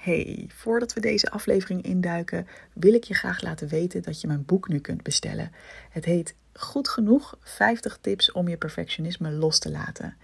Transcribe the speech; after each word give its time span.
Hey, 0.00 0.44
voordat 0.48 0.92
we 0.92 1.00
deze 1.00 1.30
aflevering 1.30 1.82
induiken, 1.82 2.46
wil 2.72 2.94
ik 2.94 3.04
je 3.04 3.14
graag 3.14 3.42
laten 3.42 3.68
weten 3.68 4.02
dat 4.02 4.20
je 4.20 4.26
mijn 4.26 4.44
boek 4.44 4.68
nu 4.68 4.78
kunt 4.78 5.02
bestellen. 5.02 5.52
Het 5.90 6.04
heet 6.04 6.34
Goed 6.52 6.88
genoeg 6.88 7.38
50 7.40 7.98
tips 8.00 8.32
om 8.32 8.48
je 8.48 8.56
perfectionisme 8.56 9.30
los 9.30 9.58
te 9.58 9.70
laten. 9.70 10.16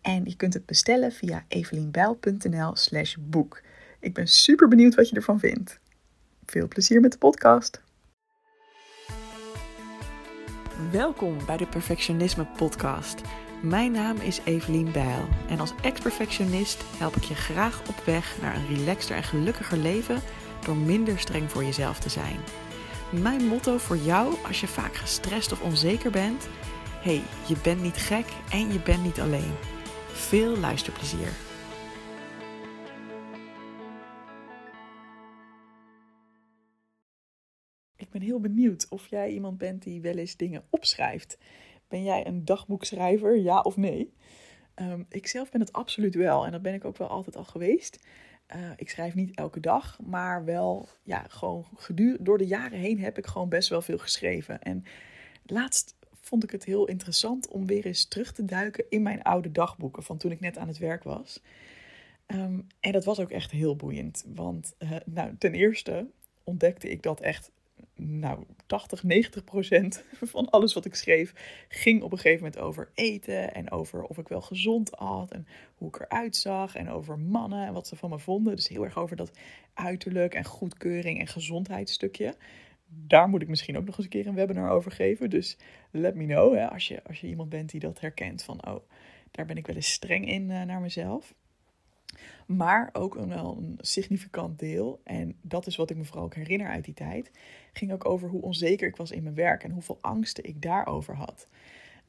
En 0.00 0.24
je 0.24 0.36
kunt 0.36 0.54
het 0.54 0.66
bestellen 0.66 1.12
via 1.12 1.44
evelienbijl.nl/slash 1.48 3.16
boek. 3.20 3.60
Ik 4.00 4.14
ben 4.14 4.26
super 4.26 4.68
benieuwd 4.68 4.94
wat 4.94 5.08
je 5.08 5.16
ervan 5.16 5.38
vindt. 5.38 5.78
Veel 6.46 6.68
plezier 6.68 7.00
met 7.00 7.12
de 7.12 7.18
podcast. 7.18 7.82
Welkom 10.92 11.38
bij 11.46 11.56
de 11.56 11.66
Perfectionisme 11.66 12.46
Podcast. 12.56 13.20
Mijn 13.64 13.92
naam 13.92 14.16
is 14.16 14.40
Evelien 14.44 14.92
Bijl 14.92 15.28
en 15.48 15.60
als 15.60 15.72
ex-perfectionist 15.82 16.84
help 16.98 17.16
ik 17.16 17.22
je 17.22 17.34
graag 17.34 17.88
op 17.88 17.96
weg 18.04 18.40
naar 18.40 18.56
een 18.56 18.76
relaxter 18.76 19.16
en 19.16 19.22
gelukkiger 19.22 19.78
leven 19.78 20.20
door 20.64 20.76
minder 20.76 21.18
streng 21.18 21.50
voor 21.50 21.64
jezelf 21.64 21.98
te 21.98 22.08
zijn. 22.08 22.36
Mijn 23.12 23.46
motto 23.46 23.78
voor 23.78 23.96
jou 23.96 24.34
als 24.46 24.60
je 24.60 24.66
vaak 24.66 24.94
gestrest 24.94 25.52
of 25.52 25.62
onzeker 25.62 26.10
bent: 26.10 26.48
hey, 27.02 27.22
je 27.48 27.56
bent 27.62 27.82
niet 27.82 27.96
gek 27.96 28.26
en 28.50 28.72
je 28.72 28.80
bent 28.80 29.02
niet 29.02 29.20
alleen. 29.20 29.52
Veel 30.06 30.58
luisterplezier. 30.58 31.28
Ik 37.96 38.10
ben 38.10 38.22
heel 38.22 38.40
benieuwd 38.40 38.86
of 38.88 39.06
jij 39.06 39.30
iemand 39.30 39.58
bent 39.58 39.82
die 39.82 40.00
wel 40.00 40.16
eens 40.16 40.36
dingen 40.36 40.64
opschrijft. 40.70 41.38
Ben 41.94 42.04
jij 42.04 42.26
een 42.26 42.44
dagboekschrijver, 42.44 43.36
ja 43.36 43.60
of 43.60 43.76
nee? 43.76 44.12
Um, 44.76 45.06
ik 45.08 45.26
zelf 45.26 45.50
ben 45.50 45.60
het 45.60 45.72
absoluut 45.72 46.14
wel 46.14 46.46
en 46.46 46.52
dat 46.52 46.62
ben 46.62 46.74
ik 46.74 46.84
ook 46.84 46.96
wel 46.96 47.08
altijd 47.08 47.36
al 47.36 47.44
geweest. 47.44 48.06
Uh, 48.56 48.70
ik 48.76 48.90
schrijf 48.90 49.14
niet 49.14 49.36
elke 49.36 49.60
dag, 49.60 49.98
maar 50.02 50.44
wel, 50.44 50.88
ja, 51.02 51.24
gewoon 51.28 51.66
gedurende 51.76 52.22
door 52.22 52.38
de 52.38 52.46
jaren 52.46 52.78
heen 52.78 53.00
heb 53.00 53.18
ik 53.18 53.26
gewoon 53.26 53.48
best 53.48 53.68
wel 53.68 53.82
veel 53.82 53.98
geschreven. 53.98 54.62
En 54.62 54.84
laatst 55.46 55.94
vond 56.20 56.44
ik 56.44 56.50
het 56.50 56.64
heel 56.64 56.86
interessant 56.86 57.48
om 57.48 57.66
weer 57.66 57.86
eens 57.86 58.08
terug 58.08 58.32
te 58.32 58.44
duiken 58.44 58.84
in 58.88 59.02
mijn 59.02 59.22
oude 59.22 59.52
dagboeken 59.52 60.02
van 60.02 60.16
toen 60.16 60.30
ik 60.30 60.40
net 60.40 60.58
aan 60.58 60.68
het 60.68 60.78
werk 60.78 61.02
was. 61.02 61.42
Um, 62.26 62.66
en 62.80 62.92
dat 62.92 63.04
was 63.04 63.20
ook 63.20 63.30
echt 63.30 63.50
heel 63.50 63.76
boeiend, 63.76 64.24
want 64.34 64.74
uh, 64.78 64.90
nou, 65.06 65.34
ten 65.38 65.54
eerste 65.54 66.06
ontdekte 66.44 66.90
ik 66.90 67.02
dat 67.02 67.20
echt 67.20 67.50
nou, 67.96 68.44
80, 68.66 69.02
90 69.02 69.44
procent 69.44 70.04
van 70.22 70.50
alles 70.50 70.74
wat 70.74 70.84
ik 70.84 70.94
schreef 70.94 71.32
ging 71.68 72.02
op 72.02 72.12
een 72.12 72.18
gegeven 72.18 72.44
moment 72.44 72.62
over 72.62 72.90
eten 72.94 73.54
en 73.54 73.70
over 73.70 74.02
of 74.02 74.18
ik 74.18 74.28
wel 74.28 74.40
gezond 74.40 74.96
at 74.96 75.30
en 75.30 75.46
hoe 75.74 75.88
ik 75.88 76.00
eruit 76.00 76.36
zag 76.36 76.74
en 76.74 76.88
over 76.88 77.18
mannen 77.18 77.66
en 77.66 77.72
wat 77.72 77.86
ze 77.86 77.96
van 77.96 78.10
me 78.10 78.18
vonden. 78.18 78.56
Dus 78.56 78.68
heel 78.68 78.84
erg 78.84 78.98
over 78.98 79.16
dat 79.16 79.32
uiterlijk 79.74 80.34
en 80.34 80.44
goedkeuring 80.44 81.20
en 81.20 81.26
gezondheidsstukje. 81.26 82.34
Daar 82.86 83.28
moet 83.28 83.42
ik 83.42 83.48
misschien 83.48 83.76
ook 83.76 83.84
nog 83.84 83.96
eens 83.96 84.04
een 84.04 84.10
keer 84.10 84.26
een 84.26 84.34
webinar 84.34 84.70
over 84.70 84.92
geven. 84.92 85.30
Dus 85.30 85.56
let 85.90 86.14
me 86.14 86.24
know 86.24 86.54
hè, 86.54 86.70
als, 86.70 86.88
je, 86.88 87.02
als 87.04 87.20
je 87.20 87.26
iemand 87.26 87.48
bent 87.48 87.70
die 87.70 87.80
dat 87.80 88.00
herkent 88.00 88.42
van 88.42 88.66
oh, 88.66 88.88
daar 89.30 89.46
ben 89.46 89.56
ik 89.56 89.66
wel 89.66 89.76
eens 89.76 89.92
streng 89.92 90.28
in 90.28 90.50
uh, 90.50 90.62
naar 90.62 90.80
mezelf. 90.80 91.34
Maar 92.46 92.90
ook 92.92 93.16
een, 93.16 93.28
wel 93.28 93.56
een 93.56 93.78
significant 93.80 94.58
deel, 94.58 95.00
en 95.04 95.36
dat 95.40 95.66
is 95.66 95.76
wat 95.76 95.90
ik 95.90 95.96
me 95.96 96.04
vooral 96.04 96.24
ook 96.24 96.34
herinner 96.34 96.68
uit 96.68 96.84
die 96.84 96.94
tijd, 96.94 97.30
ging 97.72 97.92
ook 97.92 98.08
over 98.08 98.28
hoe 98.28 98.42
onzeker 98.42 98.88
ik 98.88 98.96
was 98.96 99.10
in 99.10 99.22
mijn 99.22 99.34
werk 99.34 99.64
en 99.64 99.70
hoeveel 99.70 99.98
angsten 100.00 100.44
ik 100.44 100.62
daarover 100.62 101.14
had. 101.14 101.46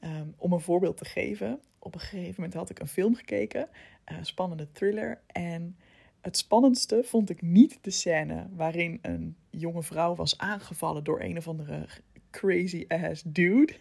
Um, 0.04 0.34
om 0.36 0.52
een 0.52 0.60
voorbeeld 0.60 0.96
te 0.96 1.04
geven, 1.04 1.60
op 1.78 1.94
een 1.94 2.00
gegeven 2.00 2.34
moment 2.36 2.54
had 2.54 2.70
ik 2.70 2.78
een 2.78 2.88
film 2.88 3.14
gekeken, 3.14 3.68
een 4.04 4.26
spannende 4.26 4.72
thriller. 4.72 5.20
En 5.26 5.76
het 6.20 6.36
spannendste 6.36 7.02
vond 7.04 7.30
ik 7.30 7.42
niet 7.42 7.78
de 7.80 7.90
scène 7.90 8.46
waarin 8.54 8.98
een 9.02 9.36
jonge 9.50 9.82
vrouw 9.82 10.14
was 10.14 10.38
aangevallen 10.38 11.04
door 11.04 11.20
een 11.20 11.36
of 11.36 11.48
andere 11.48 11.86
crazy 12.30 12.84
ass 12.88 13.22
dude. 13.26 13.74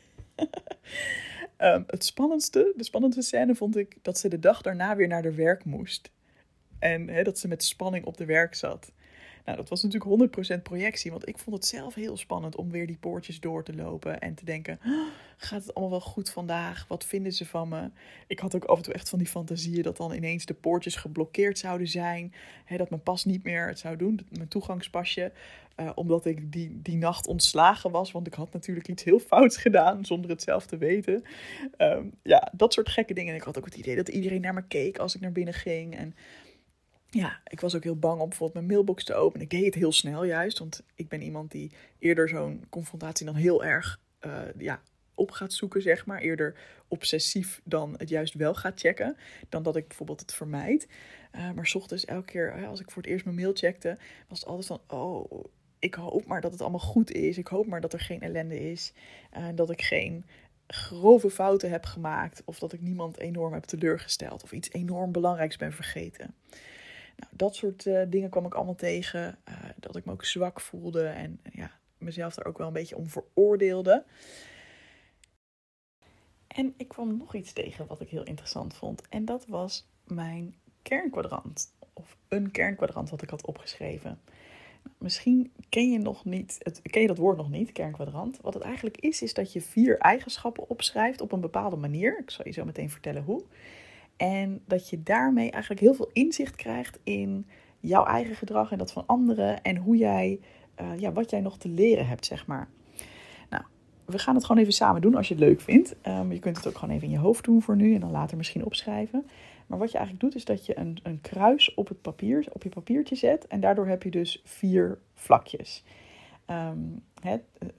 um, 1.57 1.83
het 1.95 2.05
spannendste, 2.05 2.73
de 2.75 2.83
spannendste 2.83 3.21
scène 3.21 3.55
vond 3.55 3.77
ik 3.77 3.97
dat 4.01 4.17
ze 4.17 4.29
de 4.29 4.39
dag 4.39 4.61
daarna 4.61 4.95
weer 4.95 5.07
naar 5.07 5.23
haar 5.23 5.35
werk 5.35 5.66
moest. 5.66 6.11
En 6.85 7.07
hè, 7.07 7.23
dat 7.23 7.40
ze 7.40 7.47
met 7.47 7.63
spanning 7.63 8.06
op 8.06 8.18
de 8.18 8.25
werk 8.25 8.56
zat. 8.56 8.91
Nou, 9.46 9.57
dat 9.57 9.69
was 9.69 9.84
natuurlijk 9.84 10.57
100% 10.57 10.62
projectie, 10.62 11.12
want 11.12 11.28
ik 11.28 11.38
vond 11.38 11.56
het 11.56 11.66
zelf 11.66 11.94
heel 11.94 12.18
spannend 12.18 12.56
om 12.56 12.72
weer 12.72 12.88
die 12.88 12.97
poortjes 12.97 13.40
door 13.40 13.63
te 13.63 13.75
lopen 13.75 14.19
en 14.19 14.35
te 14.35 14.46
denken: 14.46 14.79
gaat 15.38 15.62
het 15.62 15.74
allemaal 15.74 16.00
wel 16.00 16.09
goed 16.09 16.29
vandaag? 16.29 16.85
Wat 16.88 17.06
vinden 17.06 17.34
ze 17.34 17.45
van 17.45 17.69
me? 17.69 17.90
Ik 18.28 18.40
had 18.40 18.56
ook 18.56 18.63
af 18.63 18.78
en 18.78 18.84
toe 18.84 18.94
echt 18.94 19.09
van 19.09 19.19
die 19.19 19.28
fantasieën 19.28 19.84
dat 19.84 19.97
dan 19.97 20.13
ineens 20.13 20.45
de 20.45 20.53
poortjes 20.53 20.95
geblokkeerd 20.95 21.59
zouden 21.59 21.88
zijn, 21.88 22.34
hè, 22.66 22.78
dat 22.78 22.90
mijn 22.90 23.03
pas 23.03 23.25
niet 23.25 23.44
meer 23.44 23.68
het 23.68 23.79
zou 23.79 23.95
doen, 23.95 24.28
mijn 24.29 24.47
toegangspasje, 24.47 25.31
uh, 25.79 25.90
omdat 25.95 26.25
ik 26.25 26.51
die, 26.51 26.81
die 26.81 26.97
nacht 26.97 27.28
ontslagen 27.28 27.91
was, 27.91 28.12
want 28.12 28.28
ik 28.28 28.34
had 28.34 28.53
natuurlijk 28.53 28.88
iets 28.88 29.03
heel 29.03 29.19
fouts 29.19 29.57
gedaan 29.57 30.06
zonder 30.06 30.29
het 30.29 30.41
zelf 30.41 30.66
te 30.66 30.78
weten. 30.78 31.24
Um, 31.78 32.12
ja, 32.24 32.51
dat 32.56 32.74
soort 32.74 32.90
gekke 32.90 33.13
dingen. 33.13 33.31
En 33.31 33.40
ik 33.40 33.45
had 33.45 33.57
ook 33.57 33.66
het 33.66 33.75
idee 33.75 33.95
dat 33.95 34.07
iedereen 34.07 34.41
naar 34.41 34.53
me 34.53 34.68
keek 34.68 34.97
als 34.97 35.16
ik 35.16 35.22
naar 35.22 35.31
binnen 35.31 35.53
ging. 35.53 35.95
En 35.95 36.16
ja, 37.15 37.39
ik 37.47 37.59
was 37.59 37.75
ook 37.75 37.83
heel 37.83 37.99
bang 37.99 38.21
om 38.21 38.29
bijvoorbeeld 38.29 38.59
mijn 38.59 38.73
mailbox 38.73 39.03
te 39.03 39.13
openen. 39.13 39.43
Ik 39.43 39.49
deed 39.49 39.65
het 39.65 39.75
heel 39.75 39.91
snel 39.91 40.23
juist, 40.23 40.59
want 40.59 40.83
ik 40.95 41.07
ben 41.07 41.21
iemand 41.21 41.51
die 41.51 41.71
eerder 41.99 42.29
zo'n 42.29 42.65
confrontatie 42.69 43.25
dan 43.25 43.35
heel 43.35 43.63
erg 43.63 43.99
uh, 44.25 44.41
ja, 44.57 44.81
op 45.13 45.31
gaat 45.31 45.53
zoeken, 45.53 45.81
zeg 45.81 46.05
maar. 46.05 46.19
Eerder 46.19 46.55
obsessief 46.87 47.61
dan 47.63 47.93
het 47.97 48.09
juist 48.09 48.33
wel 48.33 48.53
gaat 48.53 48.79
checken, 48.79 49.17
dan 49.49 49.63
dat 49.63 49.75
ik 49.75 49.87
bijvoorbeeld 49.87 50.19
het 50.19 50.33
vermijd. 50.33 50.87
Uh, 51.35 51.51
maar 51.51 51.71
ochtends 51.73 52.05
elke 52.05 52.25
keer, 52.25 52.65
als 52.67 52.79
ik 52.79 52.91
voor 52.91 53.01
het 53.01 53.11
eerst 53.11 53.25
mijn 53.25 53.37
mail 53.37 53.53
checkte, 53.53 53.97
was 54.27 54.39
het 54.39 54.49
altijd 54.49 54.67
van, 54.67 54.81
oh, 54.87 55.45
ik 55.79 55.93
hoop 55.93 56.25
maar 56.25 56.41
dat 56.41 56.51
het 56.51 56.61
allemaal 56.61 56.79
goed 56.79 57.11
is. 57.11 57.37
Ik 57.37 57.47
hoop 57.47 57.65
maar 57.65 57.81
dat 57.81 57.93
er 57.93 57.99
geen 57.99 58.21
ellende 58.21 58.71
is. 58.71 58.93
Dat 59.55 59.69
ik 59.69 59.81
geen 59.81 60.25
grove 60.67 61.29
fouten 61.29 61.69
heb 61.69 61.85
gemaakt. 61.85 62.41
Of 62.45 62.59
dat 62.59 62.73
ik 62.73 62.81
niemand 62.81 63.17
enorm 63.19 63.53
heb 63.53 63.63
teleurgesteld. 63.63 64.43
Of 64.43 64.51
iets 64.51 64.71
enorm 64.71 65.11
belangrijks 65.11 65.57
ben 65.57 65.73
vergeten. 65.73 66.35
Nou, 67.15 67.31
dat 67.35 67.55
soort 67.55 67.85
uh, 67.85 68.01
dingen 68.07 68.29
kwam 68.29 68.45
ik 68.45 68.53
allemaal 68.53 68.75
tegen. 68.75 69.37
Uh, 69.49 69.55
dat 69.75 69.95
ik 69.95 70.05
me 70.05 70.11
ook 70.11 70.25
zwak 70.25 70.61
voelde 70.61 71.05
en 71.05 71.39
ja, 71.51 71.71
mezelf 71.97 72.35
daar 72.35 72.45
ook 72.45 72.57
wel 72.57 72.67
een 72.67 72.73
beetje 72.73 72.97
om 72.97 73.07
veroordeelde. 73.07 74.03
En 76.47 76.73
ik 76.77 76.87
kwam 76.87 77.17
nog 77.17 77.35
iets 77.35 77.53
tegen 77.53 77.87
wat 77.87 78.01
ik 78.01 78.09
heel 78.09 78.23
interessant 78.23 78.73
vond. 78.73 79.07
En 79.09 79.25
dat 79.25 79.45
was 79.47 79.87
mijn 80.03 80.55
kernkwadrant. 80.81 81.73
Of 81.93 82.17
een 82.27 82.51
kernkwadrant 82.51 83.09
wat 83.09 83.21
ik 83.21 83.29
had 83.29 83.45
opgeschreven. 83.45 84.19
Nou, 84.83 84.95
misschien 84.97 85.51
ken 85.69 85.91
je, 85.91 85.99
nog 85.99 86.25
niet 86.25 86.55
het, 86.59 86.81
ken 86.81 87.01
je 87.01 87.07
dat 87.07 87.17
woord 87.17 87.37
nog 87.37 87.49
niet, 87.49 87.71
kernkwadrant. 87.71 88.39
Wat 88.41 88.53
het 88.53 88.63
eigenlijk 88.63 88.97
is, 88.97 89.21
is 89.21 89.33
dat 89.33 89.53
je 89.53 89.61
vier 89.61 89.97
eigenschappen 89.97 90.69
opschrijft 90.69 91.21
op 91.21 91.31
een 91.31 91.41
bepaalde 91.41 91.75
manier. 91.75 92.19
Ik 92.19 92.29
zal 92.29 92.45
je 92.45 92.51
zo 92.51 92.65
meteen 92.65 92.89
vertellen 92.89 93.23
hoe. 93.23 93.43
En 94.17 94.61
dat 94.65 94.89
je 94.89 95.03
daarmee 95.03 95.51
eigenlijk 95.51 95.81
heel 95.81 95.93
veel 95.93 96.09
inzicht 96.13 96.55
krijgt 96.55 96.99
in 97.03 97.45
jouw 97.79 98.05
eigen 98.05 98.35
gedrag 98.35 98.71
en 98.71 98.77
dat 98.77 98.91
van 98.91 99.03
anderen. 99.05 99.61
En 99.61 99.77
hoe 99.77 99.97
jij, 99.97 100.39
uh, 100.81 100.99
ja, 100.99 101.11
wat 101.11 101.29
jij 101.29 101.41
nog 101.41 101.57
te 101.57 101.69
leren 101.69 102.07
hebt, 102.07 102.25
zeg 102.25 102.47
maar. 102.47 102.67
Nou, 103.49 103.63
we 104.05 104.19
gaan 104.19 104.35
het 104.35 104.45
gewoon 104.45 104.61
even 104.61 104.73
samen 104.73 105.01
doen 105.01 105.15
als 105.15 105.27
je 105.27 105.33
het 105.33 105.43
leuk 105.43 105.61
vindt. 105.61 105.95
Um, 106.07 106.31
je 106.31 106.39
kunt 106.39 106.57
het 106.57 106.67
ook 106.67 106.77
gewoon 106.77 106.95
even 106.95 107.07
in 107.07 107.13
je 107.13 107.19
hoofd 107.19 107.43
doen 107.43 107.61
voor 107.61 107.75
nu 107.75 107.93
en 107.93 107.99
dan 107.99 108.11
later 108.11 108.37
misschien 108.37 108.65
opschrijven. 108.65 109.25
Maar 109.67 109.79
wat 109.79 109.91
je 109.91 109.97
eigenlijk 109.97 110.25
doet, 110.25 110.35
is 110.35 110.45
dat 110.45 110.65
je 110.65 110.79
een, 110.79 110.97
een 111.03 111.21
kruis 111.21 111.73
op, 111.73 111.87
het 111.87 112.01
papier, 112.01 112.45
op 112.51 112.63
je 112.63 112.69
papiertje 112.69 113.15
zet. 113.15 113.47
En 113.47 113.59
daardoor 113.59 113.87
heb 113.87 114.03
je 114.03 114.11
dus 114.11 114.41
vier 114.43 114.99
vlakjes. 115.13 115.83
Um, 116.47 117.03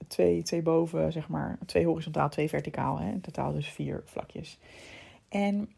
twee, 0.07 0.43
twee 0.43 0.61
boven, 0.61 1.11
zeg 1.11 1.27
maar, 1.27 1.57
twee 1.65 1.85
horizontaal, 1.85 2.29
twee 2.29 2.49
verticaal. 2.49 2.99
Hè, 2.99 3.11
in 3.11 3.21
totaal 3.21 3.53
dus 3.53 3.69
vier 3.69 4.01
vlakjes. 4.05 4.59
En 5.29 5.69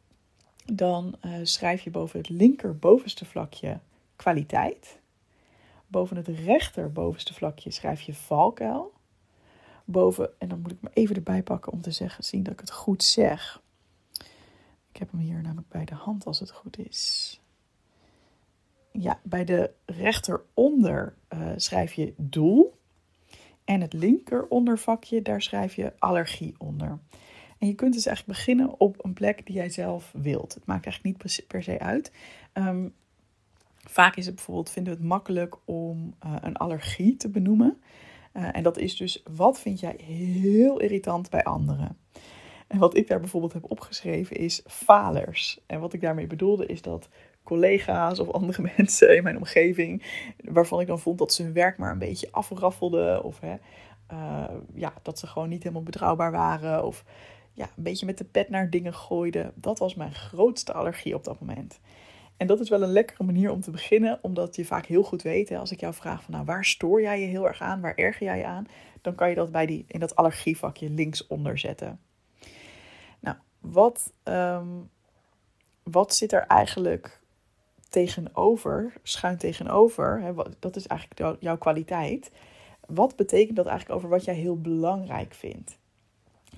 dan 0.74 1.16
uh, 1.26 1.34
schrijf 1.44 1.82
je 1.82 1.90
boven 1.90 2.20
het 2.20 2.30
linker 2.30 2.78
bovenste 2.78 3.26
vlakje 3.26 3.80
kwaliteit. 4.16 5.00
Boven 5.88 6.18
het 6.18 6.28
rechter 6.28 6.92
bovenste 6.92 7.34
vlakje 7.34 7.72
schrijf 7.72 8.02
je 8.02 8.14
valkuil. 8.14 8.94
Boven, 9.86 10.30
en 10.40 10.48
dan 10.48 10.60
moet 10.60 10.72
ik 10.72 10.82
me 10.82 10.90
even 10.94 11.16
erbij 11.16 11.44
pakken 11.44 11.72
om 11.72 11.82
te 11.82 11.92
zeggen, 11.92 12.24
zien 12.24 12.44
dat 12.44 12.54
ik 12.54 12.60
het 12.60 12.72
goed 12.72 13.04
zeg. 13.04 13.62
Ik 14.92 14.98
heb 14.98 15.12
hem 15.12 15.20
hier 15.20 15.42
namelijk 15.42 15.70
bij 15.70 15.86
de 15.86 15.96
hand 15.96 16.26
als 16.26 16.40
het 16.40 16.52
goed 16.52 16.78
is. 16.78 17.40
Ja, 18.92 19.20
bij 19.24 19.46
de 19.46 19.72
rechteronder 19.86 21.16
uh, 21.34 21.50
schrijf 21.56 21.94
je 21.94 22.14
doel. 22.18 22.78
En 23.64 23.82
het 23.82 23.94
linker 23.94 24.48
ondervakje, 24.48 25.22
daar 25.22 25.42
schrijf 25.42 25.76
je 25.76 25.94
allergie 26.00 26.56
onder. 26.58 27.00
En 27.60 27.68
je 27.68 27.74
kunt 27.74 27.94
dus 27.94 28.06
eigenlijk 28.06 28.38
beginnen 28.38 28.80
op 28.80 29.06
een 29.06 29.14
plek 29.14 29.46
die 29.46 29.56
jij 29.56 29.70
zelf 29.70 30.12
wilt. 30.18 30.54
Het 30.54 30.66
maakt 30.66 30.86
eigenlijk 30.86 31.22
niet 31.24 31.48
per 31.48 31.64
se 31.64 31.80
uit. 31.80 32.12
Um, 32.54 32.94
vaak 33.78 34.16
is 34.16 34.26
het 34.26 34.36
bijvoorbeeld, 34.36 34.70
vinden 34.70 34.94
we 34.94 35.00
het 35.00 35.08
makkelijk 35.08 35.56
om 35.66 36.14
uh, 36.26 36.36
een 36.42 36.58
allergie 36.58 37.16
te 37.16 37.30
benoemen. 37.30 37.82
Uh, 38.34 38.56
en 38.56 38.64
dat 38.64 38.78
is 38.78 38.98
dus, 38.98 39.24
wat 39.32 39.60
vind 39.60 39.80
jij 39.80 39.96
heel 40.04 40.80
irritant 40.80 41.30
bij 41.30 41.44
anderen? 41.44 41.98
En 42.68 42.80
wat 42.80 42.98
ik 42.98 43.08
daar 43.08 43.20
bijvoorbeeld 43.20 43.54
heb 43.54 43.72
opgeschreven 43.72 44.36
is 44.36 44.62
falers. 44.66 45.60
En 45.66 45.80
wat 45.80 45.94
ik 45.94 46.02
daarmee 46.02 46.28
bedoelde 46.28 46.66
is 46.66 46.82
dat 46.82 47.10
collega's 47.44 48.20
of 48.20 48.30
andere 48.30 48.62
mensen 48.78 49.16
in 49.16 49.24
mijn 49.24 49.38
omgeving, 49.38 50.04
waarvan 50.44 50.80
ik 50.80 50.88
dan 50.88 51.00
vond 51.00 51.18
dat 51.18 51.34
ze 51.34 51.44
hun 51.44 51.54
werk 51.54 51.78
maar 51.78 51.92
een 51.92 52.00
beetje 52.00 52.32
afraffelden. 52.32 53.24
Of 53.24 53.40
hè, 53.40 53.56
uh, 54.12 54.56
ja, 54.74 54.94
dat 55.02 55.20
ze 55.20 55.28
gewoon 55.28 55.50
niet 55.50 55.64
helemaal 55.64 55.84
betrouwbaar 55.84 56.32
waren. 56.32 56.86
Of 56.86 57.04
ja, 57.60 57.70
een 57.76 57.84
beetje 57.84 58.06
met 58.06 58.18
de 58.18 58.24
pet 58.24 58.50
naar 58.50 58.70
dingen 58.70 58.94
gooiden. 58.94 59.52
Dat 59.56 59.80
was 59.80 59.96
mijn 59.96 60.14
grootste 60.14 60.74
allergie 60.74 61.16
op 61.16 61.24
dat 61.24 61.40
moment. 61.40 61.80
En 62.38 62.48
dat 62.48 62.60
is 62.60 62.70
wel 62.70 62.82
een 62.82 62.92
lekkere 62.92 63.24
manier 63.24 63.52
om 63.52 63.62
te 63.62 63.72
beginnen, 63.72 64.20
omdat 64.22 64.56
je 64.56 64.66
vaak 64.66 64.86
heel 64.86 65.04
goed 65.04 65.22
weet, 65.22 65.50
hè, 65.50 65.58
als 65.58 65.72
ik 65.72 65.80
jou 65.80 65.94
vraag 65.94 66.24
van 66.24 66.34
nou, 66.34 66.46
waar 66.46 66.66
stoor 66.66 67.02
jij 67.02 67.22
je 67.22 67.28
heel 67.28 67.48
erg 67.48 67.62
aan, 67.62 67.82
waar 67.82 67.96
erger 67.96 68.26
jij 68.26 68.38
je 68.38 68.46
aan, 68.46 68.68
dan 69.02 69.16
kan 69.16 69.30
je 69.30 69.36
dat 69.36 69.52
bij 69.52 69.66
die, 69.66 69.86
in 69.88 70.00
dat 70.00 70.16
allergievakje 70.16 70.90
linksonder 70.90 71.58
zetten. 71.58 72.00
Nou, 73.20 73.38
wat, 73.60 74.14
ehm, 74.24 74.68
wat 75.84 76.16
zit 76.16 76.34
er 76.34 76.46
eigenlijk 76.48 77.22
tegenover, 77.90 78.94
schuin 79.04 79.38
tegenover, 79.38 80.22
hè, 80.22 80.34
dat 80.60 80.76
is 80.76 80.88
eigenlijk 80.88 81.42
jouw 81.42 81.58
kwaliteit. 81.58 82.32
Wat 82.88 83.16
betekent 83.16 83.56
dat 83.56 83.66
eigenlijk 83.66 83.98
over 83.98 84.10
wat 84.10 84.26
jij 84.26 84.36
heel 84.36 84.62
belangrijk 84.62 85.34
vindt? 85.34 85.79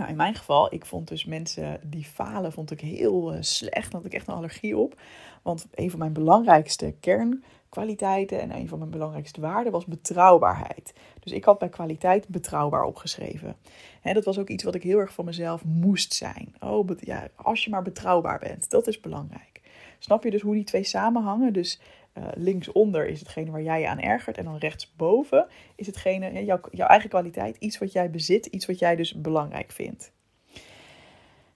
Nou, 0.01 0.13
in 0.13 0.19
mijn 0.19 0.36
geval, 0.36 0.74
ik 0.74 0.86
vond 0.86 1.07
dus 1.07 1.25
mensen 1.25 1.80
die 1.83 2.03
falen, 2.03 2.51
vond 2.51 2.71
ik 2.71 2.81
heel 2.81 3.33
uh, 3.33 3.38
slecht. 3.42 3.92
Daar 3.92 4.01
had 4.01 4.06
ik 4.06 4.13
echt 4.13 4.27
een 4.27 4.33
allergie 4.33 4.77
op. 4.77 5.01
Want 5.42 5.68
een 5.74 5.89
van 5.89 6.00
mijn 6.00 6.13
belangrijkste 6.13 6.95
kernkwaliteiten 7.00 8.42
en 8.42 8.56
een 8.56 8.68
van 8.68 8.77
mijn 8.77 8.92
belangrijkste 8.92 9.42
waarden 9.42 9.71
was 9.71 9.86
betrouwbaarheid. 9.86 10.94
Dus 11.19 11.31
ik 11.31 11.44
had 11.44 11.59
bij 11.59 11.69
kwaliteit 11.69 12.27
betrouwbaar 12.27 12.83
opgeschreven. 12.83 13.56
Hè, 14.01 14.13
dat 14.13 14.25
was 14.25 14.39
ook 14.39 14.50
iets 14.50 14.63
wat 14.63 14.75
ik 14.75 14.83
heel 14.83 15.00
erg 15.00 15.13
van 15.13 15.25
mezelf 15.25 15.65
moest 15.65 16.13
zijn. 16.13 16.56
Oh, 16.59 16.89
ja, 17.00 17.27
als 17.36 17.63
je 17.63 17.69
maar 17.69 17.83
betrouwbaar 17.83 18.39
bent, 18.39 18.69
dat 18.69 18.88
is 18.88 19.00
belangrijk. 19.00 19.62
Snap 20.00 20.24
je 20.24 20.31
dus 20.31 20.42
hoe 20.42 20.54
die 20.54 20.63
twee 20.63 20.83
samenhangen? 20.83 21.54
Dus 21.54 21.80
uh, 22.18 22.24
linksonder 22.34 23.08
is 23.08 23.19
hetgene 23.19 23.52
waar 23.52 23.62
jij 23.62 23.80
je 23.81 23.88
aan 23.88 24.00
ergert. 24.00 24.38
En 24.38 24.44
dan 24.44 24.58
rechtsboven 24.58 25.48
is 25.75 25.88
hetgene, 25.88 26.46
jouw, 26.46 26.60
jouw 26.72 26.88
eigen 26.88 27.10
kwaliteit, 27.10 27.58
iets 27.58 27.78
wat 27.78 27.92
jij 27.92 28.10
bezit, 28.10 28.46
iets 28.46 28.66
wat 28.66 28.80
jij 28.80 28.96
dus 28.96 29.13
belangrijk 29.13 29.72
vindt. 29.72 30.12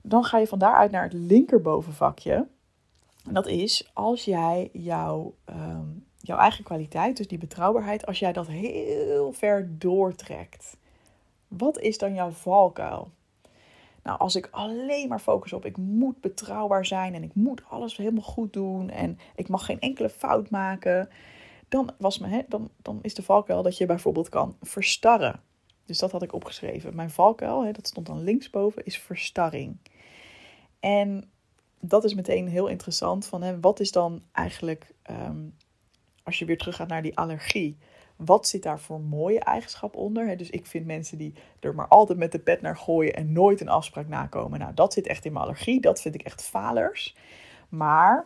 Dan 0.02 0.24
ga 0.24 0.38
je 0.38 0.48
van 0.48 0.60
daaruit 0.60 0.92
naar 0.92 1.04
het 1.04 1.13
linkerbovenvakje. 1.13 2.48
En 3.25 3.34
dat 3.34 3.48
is 3.48 3.92
als 3.94 4.25
jij 4.25 4.69
jouw, 4.74 5.36
ehm, 5.46 5.88
jouw 6.18 6.38
eigen 6.38 6.63
kwaliteit, 6.63 7.18
dus 7.18 7.28
die 7.28 7.38
betrouwbaarheid, 7.38 8.06
als 8.06 8.19
jij 8.19 8.34
dat 8.34 8.48
heel 8.48 9.34
ver 9.34 9.80
doortrekt. 9.80 10.78
Wat 11.48 11.80
is 11.80 11.98
dan 11.98 12.13
jouw 12.13 12.30
valkuil? 12.30 13.12
Nou, 14.06 14.19
als 14.19 14.36
ik 14.36 14.48
alleen 14.52 15.07
maar 15.07 15.19
focus 15.19 15.54
op 15.54 15.66
ik 15.66 15.78
moet 15.78 16.22
betrouwbaar 16.22 16.86
zijn 16.86 17.13
en 17.13 17.24
ik 17.24 17.36
moet 17.36 17.62
alles 17.69 17.98
helemaal 17.98 18.24
goed 18.24 18.54
doen 18.54 18.90
en 18.90 19.19
ik 19.36 19.48
mag 19.48 19.66
geen 19.66 19.80
enkele 19.80 20.10
fout 20.10 20.50
maken, 20.50 21.10
dan, 21.69 21.92
was 21.98 22.19
hè, 22.19 22.42
dan, 22.48 22.69
dan 22.81 23.00
is 23.02 23.13
de 23.13 23.24
valkuil 23.24 23.63
dat 23.63 23.78
je 23.78 23.86
bijvoorbeeld 23.86 24.30
kan 24.30 24.57
verstarren. 24.62 25.42
Dus 25.86 25.98
dat 25.98 26.12
had 26.12 26.24
ik 26.24 26.34
opgeschreven. 26.34 26.96
Mijn 26.96 27.10
valkuil, 27.10 27.66
hè, 27.66 27.72
dat 27.72 27.88
stond 27.88 28.06
dan 28.06 28.24
linksboven, 28.24 28.86
is 28.86 28.98
verstarring. 28.98 29.78
En 30.80 31.30
dat 31.80 32.04
is 32.04 32.13
meteen 32.13 32.48
heel 32.48 32.68
interessant. 32.68 33.25
Van, 33.25 33.42
hè, 33.42 33.60
wat 33.60 33.80
is 33.80 33.92
dan 33.92 34.24
eigenlijk, 34.31 34.94
ehm, 35.01 35.44
als 36.24 36.40
je 36.40 36.46
weer 36.46 36.58
teruggaat 36.58 36.88
naar 36.88 37.01
die 37.01 37.18
allergie, 37.18 37.78
wat 38.15 38.47
zit 38.47 38.63
daar 38.63 38.79
voor 38.79 39.01
mooie 39.01 39.39
eigenschap 39.39 39.95
onder? 39.95 40.38
Dus 40.38 40.50
ik 40.50 40.65
vind 40.65 40.85
mensen 40.85 41.17
die 41.17 41.33
er 41.59 41.75
maar 41.75 41.88
altijd 41.88 42.17
met 42.17 42.31
de 42.31 42.39
pet 42.39 42.62
naar 42.62 42.77
gooien 42.77 43.13
en 43.13 43.31
nooit 43.33 43.62
een 43.62 43.69
afspraak 43.69 44.07
nakomen. 44.07 44.59
Nou, 44.59 44.73
dat 44.73 44.94
zit 44.94 45.07
echt 45.07 45.25
in 45.25 45.33
mijn 45.33 45.45
allergie. 45.45 45.81
Dat 45.81 46.01
vind 46.01 46.15
ik 46.15 46.21
echt 46.21 46.41
falers. 46.41 47.15
Maar 47.69 48.25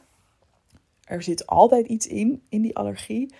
er 1.04 1.24
zit 1.24 1.48
altijd 1.48 1.88
iets 1.88 2.08
in, 2.08 2.42
in 2.50 2.62
die 2.62 2.76
allergie. 2.76 3.34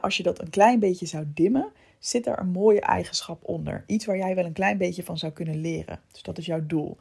Als 0.00 0.16
je 0.16 0.22
dat 0.22 0.40
een 0.40 0.50
klein 0.50 0.78
beetje 0.78 1.06
zou 1.06 1.24
dimmen, 1.26 1.72
zit 1.98 2.26
er 2.26 2.38
een 2.38 2.50
mooie 2.50 2.80
eigenschap 2.80 3.38
onder. 3.42 3.84
Iets 3.86 4.04
waar 4.04 4.16
jij 4.16 4.34
wel 4.34 4.44
een 4.44 4.52
klein 4.52 4.78
beetje 4.78 5.02
van 5.02 5.18
zou 5.18 5.32
kunnen 5.32 5.60
leren. 5.60 6.00
Dus 6.12 6.22
dat 6.22 6.38
is 6.38 6.46
jouw 6.46 6.66
doel. 6.66 6.96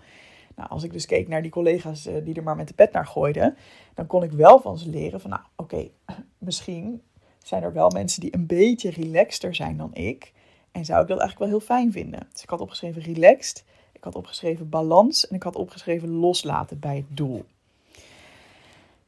Nou, 0.56 0.70
als 0.70 0.84
ik 0.84 0.94
dus 0.94 1.06
keek 1.06 1.28
naar 1.28 1.42
die 1.42 1.52
collega's 1.52 2.06
eh, 2.06 2.16
die 2.24 2.36
er 2.36 2.44
maar 2.44 2.56
met 2.56 2.68
de 2.68 2.74
pet 2.74 2.92
naar 2.92 3.08
gooiden, 3.08 3.56
dan 3.94 4.08
kon 4.08 4.24
ik 4.24 4.32
wel 4.32 4.62
van 4.62 4.78
ze 4.78 4.90
leren 4.90 5.22
van, 5.22 5.30
nou, 5.30 5.42
oké, 5.56 5.90
misschien 6.38 7.02
zijn 7.44 7.64
er 7.64 7.74
wel 7.74 7.90
mensen 7.90 8.22
die 8.22 8.36
een 8.36 8.46
beetje 8.46 8.90
relaxter 8.90 9.56
zijn 9.56 9.78
dan 9.78 9.94
ik. 9.94 10.34
En 10.72 10.86
zou 10.86 11.02
ik 11.02 11.08
dat 11.08 11.20
eigenlijk 11.20 11.52
wel 11.52 11.60
heel 11.60 11.68
fijn 11.76 11.92
vinden. 11.92 12.28
Dus 12.32 12.44
ik 12.44 12.50
had 12.50 12.62
opgeschreven 12.62 13.02
relaxed, 13.02 13.64
ik 13.92 14.04
had 14.04 14.16
opgeschreven 14.16 14.70
balans 14.70 15.28
en 15.28 15.36
ik 15.36 15.44
had 15.44 15.56
opgeschreven 15.56 16.10
loslaten 16.10 16.80
bij 16.80 16.96
het 16.96 17.18
doel. 17.18 17.46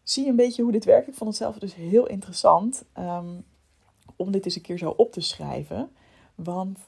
Zie 0.04 0.28
een 0.28 0.36
beetje 0.36 0.64
hoe 0.64 0.72
dit 0.72 0.86
werkt? 0.86 1.08
Ik 1.08 1.14
vond 1.14 1.30
het 1.30 1.40
zelf 1.40 1.58
dus 1.58 1.76
heel 1.76 2.08
interessant 2.08 2.84
um, 2.98 3.46
om 4.16 4.32
dit 4.32 4.46
eens 4.46 4.56
een 4.56 4.62
keer 4.62 4.78
zo 4.78 4.90
op 4.90 5.12
te 5.12 5.22
schrijven. 5.22 5.90
Want 6.36 6.80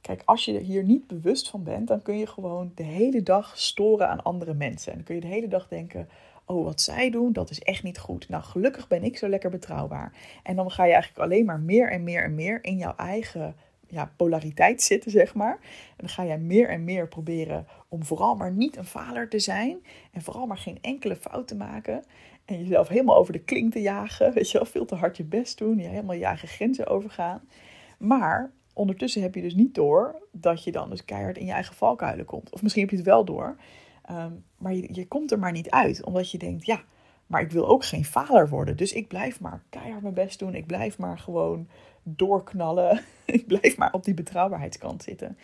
kijk, 0.00 0.22
als 0.24 0.44
je 0.44 0.58
hier 0.58 0.84
niet 0.84 1.06
bewust 1.06 1.50
van 1.50 1.62
bent, 1.62 1.88
dan 1.88 2.02
kun 2.02 2.18
je 2.18 2.26
gewoon 2.26 2.72
de 2.74 2.82
hele 2.82 3.22
dag 3.22 3.58
storen 3.58 4.08
aan 4.08 4.22
andere 4.22 4.54
mensen. 4.54 4.90
En 4.90 4.96
dan 4.96 5.06
kun 5.06 5.14
je 5.14 5.20
de 5.20 5.26
hele 5.26 5.48
dag 5.48 5.68
denken: 5.68 6.08
oh, 6.46 6.64
wat 6.64 6.80
zij 6.80 7.10
doen, 7.10 7.32
dat 7.32 7.50
is 7.50 7.60
echt 7.60 7.82
niet 7.82 7.98
goed. 7.98 8.28
Nou, 8.28 8.42
gelukkig 8.42 8.88
ben 8.88 9.04
ik 9.04 9.18
zo 9.18 9.28
lekker 9.28 9.50
betrouwbaar. 9.50 10.12
En 10.42 10.56
dan 10.56 10.70
ga 10.70 10.84
je 10.84 10.92
eigenlijk 10.92 11.22
alleen 11.22 11.44
maar 11.44 11.60
meer 11.60 11.90
en 11.90 12.04
meer 12.04 12.24
en 12.24 12.34
meer 12.34 12.58
in 12.64 12.76
jouw 12.76 12.94
eigen 12.96 13.56
ja, 13.88 14.12
polariteit 14.16 14.82
zitten, 14.82 15.10
zeg 15.10 15.34
maar. 15.34 15.58
En 15.88 15.96
dan 15.96 16.08
ga 16.08 16.24
jij 16.24 16.38
meer 16.38 16.68
en 16.68 16.84
meer 16.84 17.08
proberen 17.08 17.66
om 17.88 18.04
vooral 18.04 18.34
maar 18.34 18.52
niet 18.52 18.76
een 18.76 18.84
faler 18.84 19.28
te 19.28 19.38
zijn. 19.38 19.78
En 20.12 20.22
vooral 20.22 20.46
maar 20.46 20.58
geen 20.58 20.78
enkele 20.80 21.16
fout 21.16 21.48
te 21.48 21.56
maken. 21.56 22.04
En 22.44 22.58
jezelf 22.58 22.88
helemaal 22.88 23.16
over 23.16 23.32
de 23.32 23.44
klink 23.44 23.72
te 23.72 23.80
jagen. 23.80 24.32
Weet 24.34 24.50
je 24.50 24.58
wel, 24.58 24.66
veel 24.66 24.84
te 24.84 24.94
hard 24.94 25.16
je 25.16 25.24
best 25.24 25.58
doen. 25.58 25.78
Je 25.78 25.88
helemaal 25.88 26.14
je 26.14 26.24
eigen 26.24 26.48
grenzen 26.48 26.86
overgaan. 26.86 27.48
Maar 27.98 28.50
ondertussen 28.72 29.22
heb 29.22 29.34
je 29.34 29.42
dus 29.42 29.54
niet 29.54 29.74
door 29.74 30.22
dat 30.32 30.64
je 30.64 30.72
dan 30.72 30.90
dus 30.90 31.04
keihard 31.04 31.38
in 31.38 31.46
je 31.46 31.52
eigen 31.52 31.74
valkuilen 31.74 32.24
komt. 32.24 32.52
Of 32.52 32.62
misschien 32.62 32.82
heb 32.82 32.90
je 32.90 32.96
het 32.96 33.06
wel 33.06 33.24
door. 33.24 33.56
Ehm, 34.04 34.32
maar 34.58 34.74
je, 34.74 35.06
komt 35.08 35.32
er 35.32 35.38
maar 35.38 35.52
niet 35.52 35.70
uit, 35.70 36.04
omdat 36.04 36.30
je 36.30 36.38
denkt, 36.38 36.66
ja, 36.66 36.82
maar 37.26 37.40
ik 37.40 37.50
wil 37.50 37.68
ook 37.68 37.84
geen 37.84 38.04
faler 38.04 38.48
worden. 38.48 38.76
Dus 38.76 38.92
ik 38.92 39.08
blijf 39.08 39.40
maar 39.40 39.62
keihard 39.70 40.02
mijn 40.02 40.14
best 40.14 40.38
doen. 40.38 40.54
Ik 40.54 40.66
blijf 40.66 40.98
maar 40.98 41.18
gewoon 41.18 41.68
doorknallen. 42.02 43.00
ik 43.24 43.46
blijf 43.46 43.76
maar 43.76 43.92
op 43.92 44.04
die 44.04 44.14
betrouwbaarheidskant 44.14 45.02
zitten. 45.02 45.38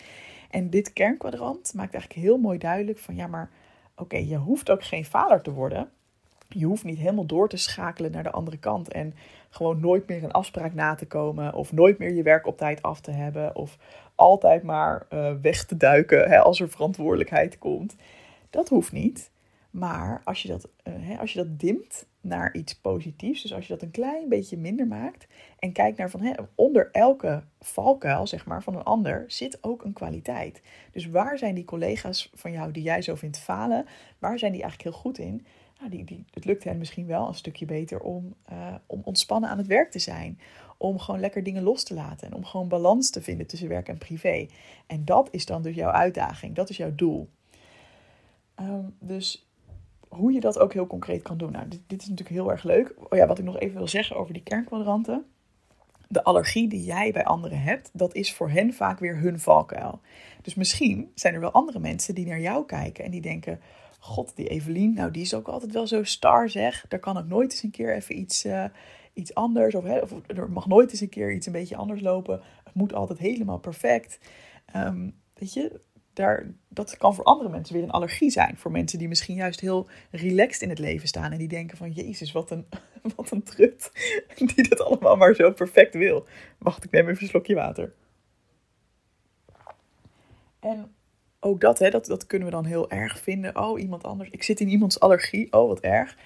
En 0.51 0.71
dit 0.71 0.93
kernkwadrant 0.93 1.73
maakt 1.75 1.95
eigenlijk 1.95 2.27
heel 2.27 2.39
mooi 2.39 2.59
duidelijk 2.59 2.99
van 2.99 3.15
ja, 3.15 3.27
maar 3.27 3.51
oké, 3.97 4.17
je 4.17 4.37
hoeft 4.37 4.71
ook 4.71 4.85
geen 4.85 5.05
faler 5.05 5.43
te 5.43 5.53
worden. 5.53 5.91
Je 6.49 6.65
hoeft 6.65 6.85
niet 6.85 6.99
helemaal 6.99 7.27
door 7.27 7.49
te 7.49 7.57
schakelen 7.57 8.13
naar 8.13 8.23
de 8.23 8.31
andere 8.31 8.59
kant 8.59 8.89
en 8.89 9.15
gewoon 9.51 9.81
nooit 9.81 10.09
meer 10.09 10.25
een 10.25 10.33
afspraak 10.33 10.75
na 10.75 10.95
te 10.95 11.07
komen 11.07 11.55
of 11.55 11.73
nooit 11.73 11.99
meer 11.99 12.13
je 12.13 12.23
werk 12.23 12.47
op 12.47 12.59
tijd 12.59 12.83
af 12.83 13.01
te 13.01 13.11
hebben 13.11 13.57
of 13.57 13.77
altijd 14.15 14.63
maar 14.63 15.07
uh, 15.11 15.33
weg 15.43 15.65
te 15.65 15.77
duiken 15.77 16.29
hè, 16.29 16.39
als 16.39 16.61
er 16.61 16.69
verantwoordelijkheid 16.69 17.59
komt. 17.59 17.97
Dat 18.53 18.69
hoeft 18.69 18.93
niet. 18.93 19.31
Maar 19.71 20.21
als 20.25 20.43
je, 20.43 20.49
dat, 20.49 20.69
uh, 20.85 20.95
hè, 20.99 21.19
als 21.19 21.33
je 21.33 21.39
dat 21.39 21.61
dimt 21.61 22.07
naar 22.21 22.55
iets 22.55 22.75
positiefs, 22.75 23.43
dus 23.43 23.55
als 23.55 23.67
je 23.67 23.73
dat 23.73 23.83
een 23.83 23.91
klein 23.91 24.29
beetje 24.29 24.57
minder 24.57 24.87
maakt 24.87 25.27
en 25.59 25.73
kijkt 25.73 25.99
naar 25.99 26.11
van 26.11 26.21
hè, 26.21 26.33
onder 26.55 26.89
elke 26.91 27.43
valkuil 27.61 28.27
zeg 28.27 28.47
maar, 28.47 28.63
van 28.63 28.77
een 28.77 28.83
ander 28.83 29.25
zit 29.27 29.59
ook 29.61 29.85
een 29.85 29.93
kwaliteit. 29.93 30.63
Dus 30.91 31.07
waar 31.07 31.39
zijn 31.39 31.55
die 31.55 31.65
collega's 31.65 32.31
van 32.35 32.53
jou 32.53 32.73
die 32.73 32.83
jij 32.83 33.03
zo 33.03 33.15
vindt 33.15 33.39
falen, 33.39 33.87
waar 34.19 34.39
zijn 34.39 34.53
die 34.53 34.63
eigenlijk 34.63 34.91
heel 34.91 35.01
goed 35.03 35.19
in? 35.19 35.47
Nou, 35.79 35.91
die, 35.91 36.05
die, 36.05 36.25
het 36.31 36.45
lukt 36.45 36.65
hen 36.65 36.79
misschien 36.79 37.07
wel 37.07 37.29
een 37.29 37.35
stukje 37.35 37.67
beter 37.67 38.01
om, 38.01 38.35
uh, 38.53 38.75
om 38.87 39.01
ontspannen 39.05 39.51
aan 39.51 39.59
het 39.59 39.67
werk 39.67 39.91
te 39.91 39.99
zijn. 39.99 40.39
Om 40.77 40.99
gewoon 40.99 41.21
lekker 41.21 41.43
dingen 41.43 41.63
los 41.63 41.83
te 41.85 41.95
laten. 41.95 42.27
En 42.27 42.35
om 42.35 42.45
gewoon 42.45 42.69
balans 42.69 43.11
te 43.11 43.23
vinden 43.23 43.47
tussen 43.47 43.69
werk 43.69 43.89
en 43.89 43.99
privé. 43.99 44.47
En 44.87 45.05
dat 45.05 45.29
is 45.31 45.47
dan 45.47 45.63
dus 45.63 45.75
jouw 45.75 45.91
uitdaging. 45.91 46.55
Dat 46.55 46.71
is 46.71 46.77
jouw 46.77 46.95
doel. 46.95 47.29
Ehm, 48.55 48.85
dus 48.99 49.47
hoe 50.15 50.33
je 50.33 50.41
dat 50.41 50.59
ook 50.59 50.73
heel 50.73 50.87
concreet 50.87 51.23
kan 51.23 51.37
doen. 51.37 51.53
Nou, 51.53 51.69
dit, 51.69 52.03
is 52.03 52.09
natuurlijk 52.09 52.37
heel 52.37 52.51
erg 52.51 52.63
leuk. 52.63 52.95
Oh 53.11 53.19
ja, 53.19 53.27
wat 53.27 53.39
ik 53.39 53.45
nog 53.45 53.59
even 53.59 53.77
wil 53.77 53.89
zeggen 53.89 54.17
over 54.17 54.33
die 54.33 54.43
kernkwadranten. 54.43 55.25
De 56.09 56.25
allergie 56.25 56.69
die 56.69 56.85
jij 56.85 57.13
bij 57.13 57.25
anderen 57.25 57.63
hebt, 57.63 57.91
dat 57.93 58.15
is 58.15 58.33
voor 58.33 58.51
hen 58.51 58.73
vaak 58.73 58.99
weer 58.99 59.17
hun 59.17 59.41
valkuil. 59.41 60.01
Dus 60.43 60.55
misschien 60.55 61.11
zijn 61.15 61.35
er 61.35 61.41
wel 61.41 61.53
andere 61.53 61.79
mensen 61.79 62.15
die 62.15 62.27
naar 62.27 62.41
jou 62.41 62.67
kijken 62.67 63.05
en 63.05 63.11
die 63.11 63.21
denken: 63.21 63.61
God, 63.99 64.37
die 64.37 64.49
Evelien, 64.49 64.95
nou 64.95 65.11
die 65.11 65.23
is 65.23 65.35
ook 65.35 65.49
altijd 65.49 65.73
wel 65.73 65.87
zo 65.87 66.05
star 66.05 66.49
zeg. 66.49 66.85
Daar 66.89 67.01
kan 67.01 67.19
ook 67.19 67.29
nooit 67.29 67.53
eens 67.53 67.63
een 67.63 67.71
keer 67.71 67.95
even 67.95 68.19
iets, 68.19 68.45
uh, 68.45 68.65
iets 69.13 69.35
anders. 69.35 69.75
Of, 69.75 69.85
hè, 69.85 69.99
of, 69.99 70.13
er 70.27 70.51
mag 70.51 70.67
nooit 70.67 70.91
eens 70.91 71.01
een 71.01 71.09
keer 71.09 71.33
iets 71.33 71.47
een 71.47 71.53
beetje 71.53 71.77
anders 71.77 72.01
lopen. 72.01 72.41
Het 72.65 72.75
moet 72.75 72.95
altijd 72.95 73.19
helemaal 73.19 73.59
perfect. 73.59 74.19
Um, 74.77 75.15
weet 75.35 75.53
je, 75.53 75.81
daar, 76.13 76.47
dat 76.69 76.97
kan 76.97 77.15
voor 77.15 77.25
andere 77.25 77.51
mensen 77.51 77.75
weer 77.75 77.83
een 77.83 77.91
allergie 77.91 78.31
zijn. 78.31 78.57
Voor 78.57 78.71
mensen 78.71 78.99
die 78.99 79.09
misschien 79.09 79.35
juist 79.35 79.61
heel 79.61 79.89
relaxed 80.11 80.63
in 80.63 80.69
het 80.69 80.79
leven 80.79 81.09
staan. 81.09 81.33
En 81.33 81.39
die 81.39 81.49
denken 81.49 81.77
van, 81.77 81.91
jezus, 81.91 82.33
wat 82.33 82.51
een, 82.51 82.67
wat 83.17 83.31
een 83.31 83.43
trut. 83.43 83.91
Die 84.55 84.69
dat 84.69 84.81
allemaal 84.81 85.17
maar 85.17 85.35
zo 85.35 85.53
perfect 85.53 85.95
wil. 85.95 86.27
Wacht, 86.59 86.85
ik 86.85 86.91
neem 86.91 87.09
even 87.09 87.23
een 87.23 87.29
slokje 87.29 87.55
water. 87.55 87.93
En 90.61 90.95
ook 91.41 91.61
dat, 91.61 91.79
hè, 91.79 91.91
dat, 91.91 92.07
dat 92.07 92.27
kunnen 92.27 92.49
we 92.49 92.55
dan 92.55 92.65
heel 92.65 92.91
erg 92.91 93.19
vinden. 93.19 93.59
Oh, 93.59 93.81
iemand 93.81 94.05
anders. 94.05 94.31
Ik 94.31 94.43
zit 94.43 94.61
in 94.61 94.69
iemands 94.69 95.01
allergie. 95.01 95.53
Oh, 95.53 95.69
wat 95.69 95.81
erg. 95.81 96.17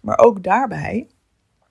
Maar 0.00 0.18
ook 0.18 0.42
daarbij 0.42 1.08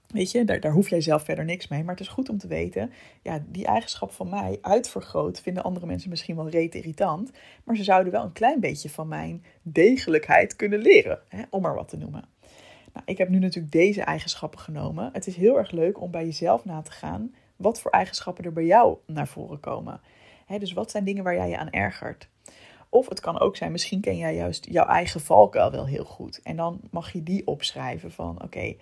Weet 0.07 0.31
je, 0.31 0.45
daar, 0.45 0.71
hoef 0.71 0.89
jij 0.89 1.01
zelf 1.01 1.23
verder 1.23 1.45
niks 1.45 1.67
mee. 1.67 1.83
Maar 1.83 1.95
het 1.95 2.03
is 2.03 2.07
goed 2.07 2.29
om 2.29 2.37
te 2.37 2.47
weten, 2.47 2.91
ja, 3.21 3.43
die 3.47 3.65
eigenschap 3.65 4.11
van 4.11 4.29
mij 4.29 4.57
uitvergroot 4.61 5.41
vinden 5.41 5.63
andere 5.63 5.85
mensen 5.85 6.09
misschien 6.09 6.35
wel 6.35 6.49
reet 6.49 6.75
irritant. 6.75 7.31
Maar 7.63 7.75
ze 7.75 7.83
zouden 7.83 8.11
wel 8.11 8.23
een 8.23 8.31
klein 8.31 8.59
beetje 8.59 8.89
van 8.89 9.07
mijn 9.07 9.43
degelijkheid 9.61 10.55
kunnen 10.55 10.79
leren, 10.79 11.19
hè, 11.27 11.41
om 11.49 11.61
maar 11.61 11.75
wat 11.75 11.89
te 11.89 11.97
noemen. 11.97 12.25
Nou, 12.93 13.05
ik 13.05 13.17
heb 13.17 13.29
nu 13.29 13.39
natuurlijk 13.39 13.73
deze 13.73 14.01
eigenschappen 14.01 14.59
genomen. 14.59 15.09
Het 15.13 15.27
is 15.27 15.35
heel 15.35 15.57
erg 15.57 15.71
leuk 15.71 16.01
om 16.01 16.11
bij 16.11 16.25
jezelf 16.25 16.65
na 16.65 16.81
te 16.81 16.91
gaan 16.91 17.33
wat 17.55 17.81
voor 17.81 17.91
eigenschappen 17.91 18.43
er 18.43 18.53
bij 18.53 18.65
jou 18.65 18.97
naar 19.05 19.27
voren 19.27 19.59
komen. 19.59 20.01
Hè, 20.45 20.59
dus 20.59 20.73
wat 20.73 20.91
zijn 20.91 21.03
dingen 21.03 21.23
waar 21.23 21.35
jij 21.35 21.49
je 21.49 21.57
aan 21.57 21.69
ergert? 21.69 22.27
Of 22.89 23.09
het 23.09 23.19
kan 23.19 23.39
ook 23.39 23.55
zijn, 23.55 23.71
misschien 23.71 24.01
ken 24.01 24.17
jij 24.17 24.35
juist 24.35 24.65
jouw 24.69 24.85
eigen 24.85 25.21
valkuil 25.21 25.71
wel 25.71 25.85
heel 25.85 26.05
goed. 26.05 26.41
En 26.43 26.55
dan 26.55 26.79
mag 26.91 27.13
je 27.13 27.23
die 27.23 27.47
opschrijven 27.47 28.11
van 28.11 28.43
oké, 28.43 28.75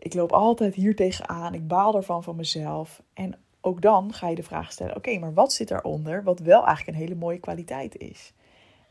ik 0.00 0.14
loop 0.14 0.32
altijd 0.32 0.74
hier 0.74 0.96
tegenaan, 0.96 1.54
ik 1.54 1.68
baal 1.68 1.96
ervan 1.96 2.22
van 2.22 2.36
mezelf. 2.36 3.02
En 3.14 3.34
ook 3.60 3.82
dan 3.82 4.12
ga 4.12 4.28
je 4.28 4.34
de 4.34 4.42
vraag 4.42 4.72
stellen, 4.72 4.96
oké, 4.96 5.18
maar 5.18 5.34
wat 5.34 5.52
zit 5.52 5.68
daaronder 5.68 6.22
wat 6.22 6.38
wel 6.38 6.66
eigenlijk 6.66 6.96
een 6.96 7.04
hele 7.04 7.20
mooie 7.20 7.40
kwaliteit 7.40 7.96
is? 7.96 8.32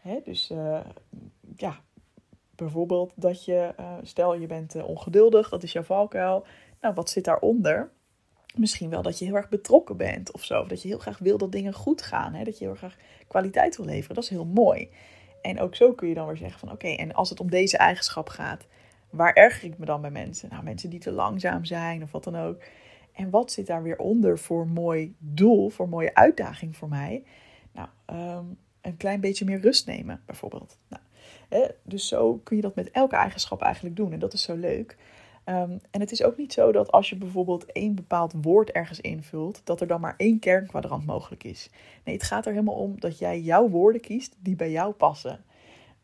Hè, 0.01 0.19
dus 0.23 0.51
uh, 0.51 0.79
ja, 1.55 1.79
bijvoorbeeld 2.55 3.11
dat 3.15 3.45
je, 3.45 3.73
uh, 3.79 3.93
stel 4.03 4.35
je 4.35 4.47
bent 4.47 4.75
uh, 4.75 4.87
ongeduldig, 4.87 5.49
dat 5.49 5.63
is 5.63 5.71
jouw 5.71 5.83
valkuil. 5.83 6.45
Nou, 6.81 6.93
wat 6.93 7.09
zit 7.09 7.25
daaronder? 7.25 7.91
Misschien 8.55 8.89
wel 8.89 9.01
dat 9.01 9.19
je 9.19 9.25
heel 9.25 9.35
erg 9.35 9.49
betrokken 9.49 9.97
bent 9.97 10.31
of 10.31 10.43
zo. 10.43 10.65
Dat 10.65 10.81
je 10.81 10.87
heel 10.87 10.97
graag 10.97 11.17
wil 11.17 11.37
dat 11.37 11.51
dingen 11.51 11.73
goed 11.73 12.01
gaan. 12.01 12.33
Hè? 12.33 12.43
Dat 12.43 12.57
je 12.57 12.65
heel 12.65 12.75
graag 12.75 12.95
kwaliteit 13.27 13.77
wil 13.77 13.85
leveren. 13.85 14.15
Dat 14.15 14.23
is 14.23 14.29
heel 14.29 14.45
mooi. 14.45 14.89
En 15.41 15.59
ook 15.59 15.75
zo 15.75 15.93
kun 15.93 16.07
je 16.07 16.13
dan 16.13 16.27
weer 16.27 16.37
zeggen 16.37 16.59
van 16.59 16.71
oké, 16.71 16.87
en 16.87 17.13
als 17.13 17.29
het 17.29 17.39
om 17.39 17.49
deze 17.49 17.77
eigenschap 17.77 18.29
gaat, 18.29 18.65
waar 19.09 19.33
erger 19.33 19.69
ik 19.69 19.77
me 19.77 19.85
dan 19.85 20.01
bij 20.01 20.11
mensen? 20.11 20.49
Nou, 20.49 20.63
mensen 20.63 20.89
die 20.89 20.99
te 20.99 21.11
langzaam 21.11 21.65
zijn 21.65 22.03
of 22.03 22.11
wat 22.11 22.23
dan 22.23 22.35
ook. 22.35 22.61
En 23.13 23.29
wat 23.29 23.51
zit 23.51 23.67
daar 23.67 23.83
weer 23.83 23.97
onder 23.97 24.39
voor 24.39 24.67
mooi 24.67 25.15
doel, 25.17 25.69
voor 25.69 25.89
mooie 25.89 26.15
uitdaging 26.15 26.75
voor 26.75 26.89
mij? 26.89 27.23
Nou, 27.71 27.87
um, 28.39 28.57
een 28.81 28.97
klein 28.97 29.19
beetje 29.19 29.45
meer 29.45 29.59
rust 29.59 29.85
nemen, 29.85 30.21
bijvoorbeeld. 30.25 30.77
Nou, 30.87 31.03
hè, 31.49 31.65
dus 31.83 32.07
zo 32.07 32.33
kun 32.43 32.55
je 32.55 32.61
dat 32.61 32.75
met 32.75 32.91
elke 32.91 33.15
eigenschap 33.15 33.61
eigenlijk 33.61 33.95
doen. 33.95 34.13
En 34.13 34.19
dat 34.19 34.33
is 34.33 34.43
zo 34.43 34.55
leuk. 34.55 34.97
Um, 35.45 35.79
en 35.91 35.99
het 35.99 36.11
is 36.11 36.23
ook 36.23 36.37
niet 36.37 36.53
zo 36.53 36.71
dat 36.71 36.91
als 36.91 37.09
je 37.09 37.15
bijvoorbeeld 37.15 37.65
één 37.65 37.95
bepaald 37.95 38.33
woord 38.41 38.71
ergens 38.71 39.01
invult, 39.01 39.61
dat 39.63 39.81
er 39.81 39.87
dan 39.87 40.01
maar 40.01 40.13
één 40.17 40.39
kernkwadrant 40.39 41.05
mogelijk 41.05 41.43
is. 41.43 41.69
Nee, 42.03 42.15
het 42.15 42.23
gaat 42.23 42.45
er 42.45 42.51
helemaal 42.51 42.75
om 42.75 42.99
dat 42.99 43.17
jij 43.17 43.41
jouw 43.41 43.69
woorden 43.69 44.01
kiest 44.01 44.35
die 44.39 44.55
bij 44.55 44.71
jou 44.71 44.93
passen. 44.93 45.43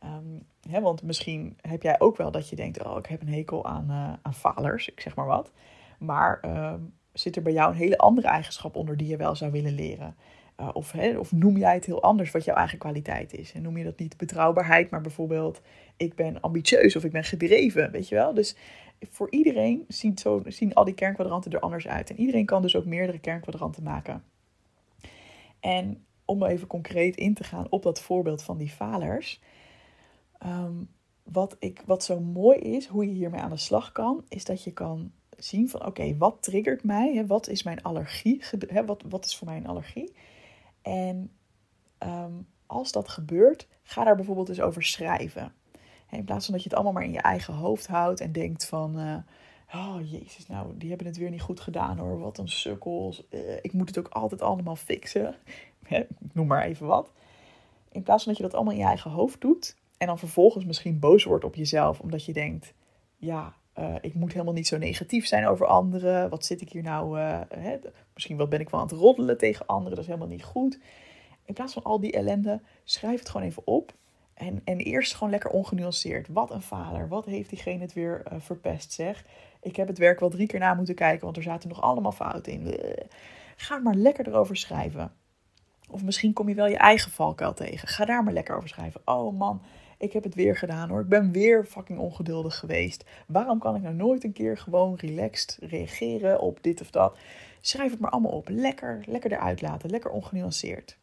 Um, 0.04 0.46
want 0.72 1.03
misschien 1.03 1.57
heb 1.62 1.81
jij 1.81 2.00
ook 2.00 2.17
wel 2.17 2.31
dat 2.31 2.50
je 2.50 2.55
denkt, 2.55 2.84
oh, 2.84 2.98
ik 2.98 3.05
heb 3.05 3.22
een 3.22 3.34
hekel 3.34 3.65
aan, 3.65 3.86
uh, 3.89 4.13
aan 4.22 4.34
falers, 4.34 4.89
ik 4.89 5.00
zeg 5.00 5.15
maar 5.15 5.25
wat. 5.25 5.51
Maar 6.00 6.39
um, 6.74 6.93
zit 7.13 7.36
er 7.36 7.41
bij 7.41 7.53
jou 7.53 7.72
een 7.72 7.77
hele 7.77 7.98
andere 7.98 8.27
eigenschap 8.27 8.75
onder 8.75 8.98
die 8.98 9.07
je 9.07 9.17
wel 9.17 9.36
zou 9.36 9.51
willen 9.51 9.74
leren? 9.74 10.15
Uh, 10.60 10.69
of, 10.74 10.93
of 11.17 11.31
noem 11.31 11.57
jij 11.57 11.74
het 11.74 11.86
heel 11.86 12.01
anders 12.01 12.31
wat 12.31 12.43
jouw 12.43 12.55
eigen 12.55 12.77
kwaliteit 12.77 13.34
is? 13.34 13.53
En 13.53 13.62
noem 13.62 13.77
je 13.77 13.84
dat 13.84 14.00
niet 14.00 14.17
betrouwbaarheid, 14.17 14.89
maar 14.89 15.01
bijvoorbeeld 15.01 15.62
ik 15.98 16.15
ben 16.15 16.41
ambitieus 16.41 16.95
of 16.95 17.03
ik 17.03 17.12
ben 17.12 17.24
gedreven, 17.24 17.91
weet 17.91 18.10
je 18.10 18.15
wel? 18.15 18.34
Dus 18.34 18.55
voor 19.00 19.31
iedereen 19.31 19.86
zien, 19.88 20.17
zien 20.45 20.74
al 20.74 20.84
die 20.84 20.93
kernkwadranten 20.93 21.51
er 21.51 21.60
anders 21.60 21.88
uit. 21.88 22.10
En 22.10 22.19
iedereen 22.19 22.45
kan 22.45 22.62
dus 22.62 22.75
ook 22.75 22.86
meerdere 22.86 23.19
kernkwadranten 23.19 23.84
maken. 23.84 24.24
En 25.60 26.05
om 26.25 26.43
even 26.43 26.67
concreet 26.67 27.15
in 27.15 27.34
te 27.34 27.43
gaan 27.43 27.67
op 27.69 27.84
dat 27.84 28.01
voorbeeld 28.01 28.43
van 28.43 28.57
die 28.57 28.69
falers. 28.69 29.41
Um, 30.46 30.89
wat, 31.24 31.56
ik, 31.60 31.84
wat 31.86 32.04
zo 32.04 32.20
mooi 32.20 32.58
is, 32.60 32.88
hoe 32.88 33.06
je 33.06 33.13
hiermee 33.13 33.42
aan 33.42 33.50
de 33.50 33.58
slag 33.58 33.92
kan, 33.92 34.24
is 34.30 34.46
dat 34.46 34.63
je 34.63 34.74
kan 34.74 35.12
zien 35.38 35.70
van 35.70 35.86
oké, 35.86 36.18
wat 36.18 36.44
triggert 36.44 36.84
mij? 36.84 37.13
Hè? 37.15 37.25
Wat 37.25 37.48
is 37.48 37.63
mijn 37.63 37.84
allergie? 37.84 38.42
Hè? 38.68 38.86
Wat, 38.86 39.04
wat 39.10 39.25
is 39.25 39.38
voor 39.38 39.48
mij 39.48 39.58
een 39.58 39.68
allergie? 39.68 40.15
En 40.82 41.32
um, 42.00 42.48
als 42.65 42.92
dat 42.92 43.10
gebeurt, 43.10 43.68
ga 43.84 44.04
daar 44.04 44.15
bijvoorbeeld 44.15 44.50
eens 44.50 44.62
over 44.62 44.84
schrijven. 44.84 45.54
In 46.10 46.24
plaats 46.24 46.46
van 46.46 46.54
dat 46.54 46.63
je 46.63 46.70
het 46.70 46.77
allemaal 46.77 46.94
maar 46.94 47.04
in 47.04 47.12
je 47.12 47.22
eigen 47.22 47.54
hoofd 47.54 47.88
houdt 47.88 48.20
en 48.20 48.32
denkt 48.32 48.65
van... 48.65 49.00
Uh, 49.00 49.18
oh 49.74 50.12
jezus, 50.12 50.48
nou 50.48 50.77
die 50.77 50.89
hebben 50.89 51.08
het 51.08 51.18
weer 51.18 51.30
niet 51.30 51.42
goed 51.42 51.60
gedaan 51.60 51.98
hoor. 51.98 52.20
Wat 52.20 52.38
een 52.38 52.50
sukkels. 52.50 53.24
Uh, 53.30 53.56
ik 53.62 53.74
moet 53.74 53.88
het 53.88 53.98
ook 53.98 54.08
altijd 54.08 54.42
allemaal 54.42 54.75
fixen. 54.75 55.36
noem 56.34 56.48
maar 56.48 56.63
even 56.63 56.88
wat. 56.88 57.12
In 57.92 58.04
plaats 58.04 58.24
van 58.24 58.32
dat 58.32 58.42
je 58.42 58.48
dat 58.48 58.56
allemaal 58.56 58.74
in 58.74 58.80
je 58.80 58.86
eigen 58.86 59.12
hoofd 59.12 59.42
doet... 59.42 59.75
en 59.98 60.08
dan 60.08 60.20
vervolgens 60.20 60.66
misschien 60.66 61.00
boos 61.00 61.24
wordt 61.24 61.44
op 61.44 61.56
jezelf... 61.56 62.00
omdat 62.00 62.25
je 62.25 62.34
denkt, 62.34 62.74
ja, 63.16 63.54
uh, 63.80 63.96
ik 64.02 64.14
moet 64.14 64.32
helemaal 64.32 64.54
niet 64.54 64.68
zo 64.68 64.78
negatief 64.78 65.28
zijn 65.28 65.48
over 65.48 65.66
anderen. 65.66 66.30
Wat 66.30 66.46
zit 66.46 66.62
ik 66.62 66.70
hier 66.70 66.84
nou... 66.84 67.20
Hè? 67.20 67.78
Misschien 68.14 68.38
wat 68.38 68.50
ben 68.50 68.60
ik 68.60 68.70
wel 68.70 68.80
aan 68.80 68.88
het 68.88 68.96
roddelen 68.96 69.38
tegen 69.38 69.66
anderen. 69.66 69.96
Dat 69.96 70.04
is 70.04 70.08
helemaal 70.08 70.28
niet 70.30 70.44
goed. 70.44 70.80
In 71.46 71.54
plaats 71.54 71.74
van 71.74 71.84
al 71.84 72.00
die 72.00 72.12
ellende, 72.12 72.62
schrijf 72.84 73.20
het 73.20 73.30
gewoon 73.30 73.48
even 73.48 73.68
op 73.68 73.94
en, 74.34 74.62
en 74.64 74.78
eerst 74.78 75.14
gewoon 75.14 75.30
lekker 75.30 75.50
ongenuanceerd. 75.50 76.28
Wat 76.28 76.52
een 76.52 76.62
vader. 76.62 77.08
Wat 77.08 77.25
heeft 77.25 77.50
diegene 77.50 77.82
het 77.82 77.94
weer 77.94 78.24
uh, 78.32 78.40
verpest, 78.40 78.94
zeg. 78.94 79.25
Ik 79.62 79.75
heb 79.75 79.88
het 79.88 79.98
werk 79.98 80.20
wel 80.20 80.30
drie 80.30 80.48
keer 80.48 80.60
na 80.60 80.74
moeten 80.74 80.96
kijken, 80.96 81.24
want 81.24 81.38
er 81.38 81.44
zaten 81.44 81.70
nog 81.70 81.82
allemaal 81.82 82.12
fouten 82.12 82.52
in. 82.52 82.80
Ga 83.56 83.78
maar 83.78 83.96
lekker 83.96 84.28
erover 84.28 84.58
schrijven. 84.58 85.14
Of 85.90 86.04
misschien 86.04 86.34
kom 86.34 86.50
je 86.50 86.56
wel 86.56 86.68
je 86.68 86.78
eigen 86.78 87.12
valkuil 87.12 87.54
tegen. 87.54 87.88
Ga 87.88 88.06
daar 88.06 88.24
maar 88.24 88.34
lekker 88.34 88.56
over 88.56 88.70
schrijven. 88.70 89.02
Oh 89.06 89.38
man, 89.38 89.62
ik 90.06 90.14
heb 90.14 90.24
het 90.24 90.36
weer 90.36 90.58
gedaan 90.58 90.90
hoor. 90.90 91.02
Ik 91.02 91.08
ben 91.08 91.32
weer 91.32 91.66
fucking 91.66 92.00
ongeduldig 92.00 92.60
geweest. 92.60 93.06
Waarom 93.28 93.60
kan 93.60 93.76
ik 93.76 93.82
nou 93.82 93.96
nooit 93.96 94.24
een 94.24 94.34
keer 94.34 94.58
gewoon 94.58 94.96
relaxed 94.96 95.58
reageren 95.62 96.40
op 96.40 96.64
dit 96.64 96.82
of 96.82 96.92
dat? 96.92 97.18
Schrijf 97.62 97.92
het 97.92 98.00
maar 98.00 98.12
allemaal 98.12 98.32
op. 98.32 98.50
Lekker, 98.50 99.04
lekker 99.08 99.32
eruit 99.32 99.62
laten. 99.62 99.90
Lekker 99.90 100.12
ongenuanceerd. 100.12 100.98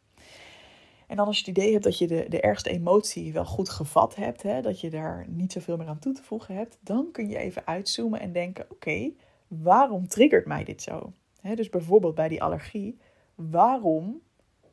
En 1.07 1.15
dan 1.15 1.27
als 1.27 1.39
je 1.39 1.45
het 1.45 1.57
idee 1.57 1.71
hebt 1.71 1.83
dat 1.83 1.97
je 1.97 2.07
de, 2.07 2.25
de 2.29 2.41
ergste 2.41 2.69
emotie 2.69 3.33
wel 3.33 3.45
goed 3.45 3.69
gevat 3.69 4.15
hebt, 4.15 4.43
hè, 4.43 4.61
dat 4.61 4.81
je 4.81 4.89
daar 4.89 5.25
niet 5.27 5.51
zoveel 5.51 5.77
meer 5.77 5.87
aan 5.87 5.99
toe 5.99 6.13
te 6.13 6.23
voegen 6.23 6.55
hebt, 6.55 6.77
dan 6.81 7.11
kun 7.11 7.29
je 7.29 7.37
even 7.37 7.67
uitzoomen 7.67 8.19
en 8.19 8.31
denken: 8.31 8.65
oké, 8.69 9.11
waarom 9.47 10.07
triggert 10.07 10.45
mij 10.45 10.63
dit 10.63 10.81
zo? 10.81 11.13
Dus 11.55 11.69
bijvoorbeeld 11.69 12.15
bij 12.15 12.27
die 12.27 12.43
allergie, 12.43 12.97
waarom 13.35 14.21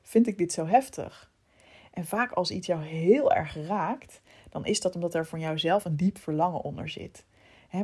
vind 0.03 0.27
ik 0.27 0.39
dit 0.39 0.53
zo 0.53 0.67
heftig? 0.67 1.30
En 1.91 2.05
vaak 2.05 2.33
als 2.33 2.51
iets 2.51 2.67
jou 2.67 2.83
heel 2.83 3.33
erg 3.33 3.55
raakt, 3.67 4.21
dan 4.51 4.65
is 4.65 4.81
dat 4.81 4.95
omdat 4.95 5.15
er 5.15 5.27
van 5.27 5.41
jouzelf 5.41 5.85
een 5.85 5.97
diep 5.97 6.19
verlangen 6.19 6.61
onder 6.61 6.89
zit. 6.89 7.25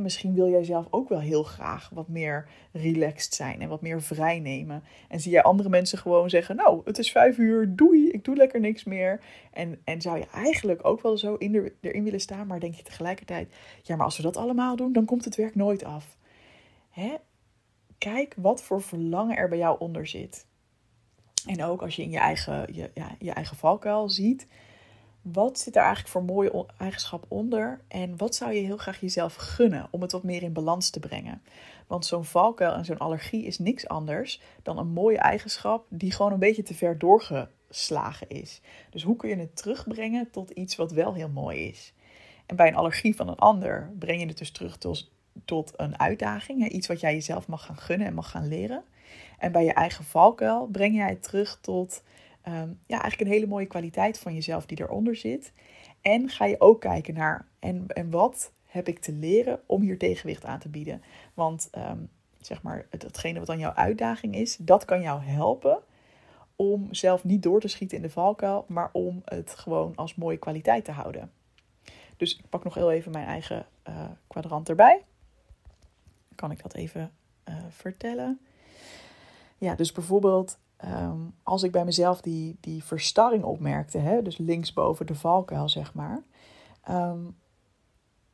Misschien 0.01 0.35
wil 0.35 0.49
jij 0.49 0.65
zelf 0.65 0.87
ook 0.91 1.09
wel 1.09 1.21
heel 1.21 1.43
graag 1.43 1.91
wat 1.93 2.09
meer 2.09 2.49
relaxed 2.73 3.35
zijn 3.35 3.61
en 3.61 3.69
wat 3.69 3.81
meer 3.81 4.03
vrij 4.03 4.41
nemen. 4.41 4.83
En 5.09 5.21
zie 5.21 5.33
jij 5.33 5.43
andere 5.43 5.69
mensen 5.69 5.99
gewoon 5.99 6.31
zeggen: 6.31 6.57
Nou, 6.57 6.81
het 6.85 6.99
is 6.99 7.11
vijf 7.11 7.39
uur, 7.39 7.77
doei, 7.77 8.11
ik 8.11 8.25
doe 8.25 8.37
lekker 8.37 8.61
niks 8.61 8.85
meer. 8.85 9.21
En, 9.53 9.81
en 9.85 10.01
zou 10.01 10.19
je 10.19 10.27
eigenlijk 10.33 10.85
ook 10.85 11.01
wel 11.01 11.19
zo 11.19 11.35
in 11.35 11.53
de, 11.53 11.73
erin 11.81 12.05
willen 12.05 12.21
staan, 12.21 12.47
maar 12.47 12.61
denk 12.61 12.75
je 12.75 12.83
tegelijkertijd: 12.83 13.53
Ja, 13.83 13.97
maar 13.97 14.05
als 14.05 14.17
we 14.17 14.23
dat 14.23 14.37
allemaal 14.37 14.77
doen, 14.77 14.93
dan 14.93 15.05
komt 15.05 15.25
het 15.25 15.37
werk 15.37 15.55
nooit 15.55 15.85
af. 15.85 16.17
Kijk 17.99 18.35
wat 18.37 18.63
voor 18.63 18.83
verlangen 18.83 19.37
er 19.37 19.49
bij 19.49 19.59
jou 19.59 19.79
onder 19.79 20.07
zit. 20.07 20.47
En 21.47 21.65
ook 21.65 21.83
als 21.83 21.97
je 21.97 22.03
in 22.03 22.11
je 22.11 22.19
eigen, 22.19 22.75
je, 22.75 22.91
ja, 22.95 23.17
je 23.19 23.31
eigen 23.33 23.57
valkuil 23.57 24.09
ziet, 24.09 24.47
wat 25.33 25.59
zit 25.59 25.77
er 25.77 25.83
eigenlijk 25.83 26.11
voor 26.11 26.25
mooie 26.25 26.67
eigenschap 26.79 27.25
onder? 27.29 27.81
En 27.89 28.17
wat 28.17 28.35
zou 28.35 28.53
je 28.53 28.61
heel 28.61 28.77
graag 28.77 29.01
jezelf 29.01 29.35
gunnen 29.35 29.89
om 29.91 30.03
het 30.03 30.13
wat 30.13 30.23
meer 30.23 30.43
in 30.43 30.53
balans 30.53 30.91
te 30.91 31.01
brengen? 31.01 31.43
Want 31.87 32.07
zo'n 32.07 32.25
valkuil 32.25 32.73
en 32.73 32.85
zo'n 32.85 32.99
allergie 32.99 33.45
is 33.45 33.59
niks 33.59 33.89
anders 33.89 34.41
dan 34.63 34.79
een 34.79 34.89
mooie 34.89 35.19
eigenschap 35.19 35.87
die 35.89 36.13
gewoon 36.13 36.33
een 36.33 36.39
beetje 36.39 36.63
te 36.63 36.75
ver 36.75 36.99
doorgeslagen 36.99 38.29
is. 38.29 38.61
Dus 38.91 39.03
hoe 39.03 39.17
kun 39.17 39.29
je 39.29 39.37
het 39.37 39.57
terugbrengen 39.57 40.31
tot 40.31 40.51
iets 40.51 40.77
wat 40.77 40.93
wel 40.93 41.15
heel 41.15 41.29
mooi 41.29 41.69
is? 41.69 41.93
En 42.47 42.57
bij 42.57 42.69
een 42.69 42.77
allergie 42.77 43.17
van 43.17 43.29
een 43.29 43.37
ander 43.37 43.93
breng 43.99 44.21
je 44.21 44.27
het 44.27 44.39
dus 44.39 44.51
terug 44.51 44.77
tot, 44.79 45.11
tot 45.45 45.73
een 45.77 45.99
uitdaging, 45.99 46.69
iets 46.69 46.87
wat 46.87 47.01
jij 47.01 47.13
jezelf 47.13 47.49
mag 47.49 47.65
gaan 47.65 47.77
gunnen 47.77 48.07
en 48.07 48.15
mag 48.15 48.31
gaan 48.31 48.49
leren. 48.49 48.83
En 49.39 49.53
bij 49.53 49.65
je 49.65 49.73
eigen 49.73 50.05
valkuil 50.05 50.67
breng 50.67 50.97
jij 50.97 51.09
het 51.09 51.23
terug 51.23 51.59
tot 51.61 52.03
um, 52.49 52.79
ja, 52.87 53.01
eigenlijk 53.01 53.21
een 53.21 53.37
hele 53.37 53.47
mooie 53.47 53.67
kwaliteit 53.67 54.19
van 54.19 54.35
jezelf 54.35 54.67
die 54.67 54.81
eronder 54.81 55.17
zit. 55.17 55.53
En 56.01 56.29
ga 56.29 56.45
je 56.45 56.61
ook 56.61 56.81
kijken 56.81 57.15
naar 57.15 57.47
en, 57.59 57.85
en 57.87 58.11
wat 58.11 58.53
heb 58.67 58.89
ik 58.89 58.99
te 58.99 59.13
leren 59.13 59.61
om 59.67 59.83
hier 59.83 59.99
tegenwicht 59.99 60.45
aan 60.45 60.59
te 60.59 60.69
bieden. 60.69 61.03
Want 61.35 61.71
um, 61.79 62.11
zeg 62.41 62.63
maar, 62.63 62.87
het, 62.91 63.03
hetgene 63.03 63.39
wat 63.39 63.47
dan 63.47 63.59
jouw 63.59 63.73
uitdaging 63.73 64.35
is, 64.35 64.57
dat 64.57 64.85
kan 64.85 65.01
jou 65.01 65.23
helpen 65.23 65.79
om 66.57 66.89
zelf 66.95 67.25
niet 67.25 67.43
door 67.43 67.61
te 67.61 67.69
schieten 67.69 67.97
in 67.97 68.03
de 68.03 68.11
valkuil, 68.11 68.65
maar 68.69 68.91
om 68.93 69.23
het 69.25 69.55
gewoon 69.55 69.93
als 69.97 70.15
mooie 70.15 70.37
kwaliteit 70.37 70.85
te 70.85 70.93
houden. 70.93 71.31
Dus 72.17 72.37
ik 72.37 72.49
pak 72.49 72.65
nog 72.65 72.75
heel 72.75 72.93
even 72.93 73.13
mijn 73.13 73.27
eigen 73.27 73.67
uh, 73.89 74.05
kwadrant 74.27 74.69
erbij. 74.69 75.03
Kan 76.37 76.51
ik 76.51 76.63
dat 76.63 76.75
even 76.75 77.13
uh, 77.49 77.55
vertellen? 77.69 78.41
Ja, 79.59 79.75
dus 79.75 79.93
bijvoorbeeld 79.93 80.59
um, 80.85 81.35
als 81.43 81.63
ik 81.63 81.73
bij 81.73 81.85
mezelf 81.85 82.21
die, 82.21 82.57
die 82.61 82.85
verstarring 82.85 83.45
opmerkte, 83.45 83.99
hè, 83.99 84.23
dus 84.23 84.39
linksboven 84.39 85.07
de 85.07 85.15
valkuil 85.15 85.69
zeg 85.69 85.95
maar, 85.95 86.23
um, 86.91 87.37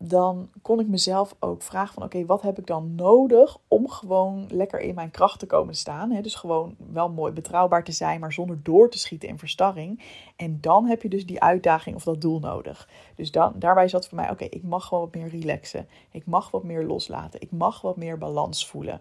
dan 0.09 0.51
kon 0.63 0.81
ik 0.81 0.89
mezelf 0.89 1.35
ook 1.39 1.63
vragen 1.63 1.95
van 1.95 2.03
oké, 2.03 2.27
wat 2.27 2.43
heb 2.43 2.59
ik 2.59 2.67
dan 2.67 2.95
nodig 2.95 3.59
om 3.69 3.89
gewoon 3.89 4.47
lekker 4.51 4.81
in 4.81 4.95
mijn 4.95 5.11
kracht 5.11 5.39
te 5.39 5.47
komen 5.47 5.75
staan. 5.75 6.21
Dus 6.23 6.35
gewoon 6.35 6.77
wel 6.93 7.11
mooi 7.11 7.33
betrouwbaar 7.33 7.85
te 7.85 7.93
zijn, 7.93 8.21
maar 8.21 8.33
zonder 8.33 8.61
door 8.63 8.91
te 8.91 8.99
schieten 8.99 9.29
in 9.29 9.39
verstarring. 9.39 10.03
En 10.37 10.59
dan 10.61 10.87
heb 10.87 11.03
je 11.03 11.09
dus 11.09 11.27
die 11.27 11.41
uitdaging 11.41 11.97
of 11.97 12.05
dat 12.05 12.21
doel 12.21 12.39
nodig. 12.39 12.89
Dus 13.15 13.31
dan, 13.31 13.53
daarbij 13.57 13.89
zat 13.89 14.09
voor 14.09 14.19
mij 14.19 14.31
oké, 14.31 14.45
ik 14.45 14.63
mag 14.63 14.87
gewoon 14.87 15.05
wat 15.05 15.15
meer 15.15 15.29
relaxen. 15.29 15.89
Ik 16.11 16.27
mag 16.27 16.51
wat 16.51 16.65
meer 16.65 16.85
loslaten. 16.85 17.41
Ik 17.41 17.51
mag 17.51 17.81
wat 17.81 17.97
meer 17.97 18.19
balans 18.19 18.67
voelen. 18.67 19.01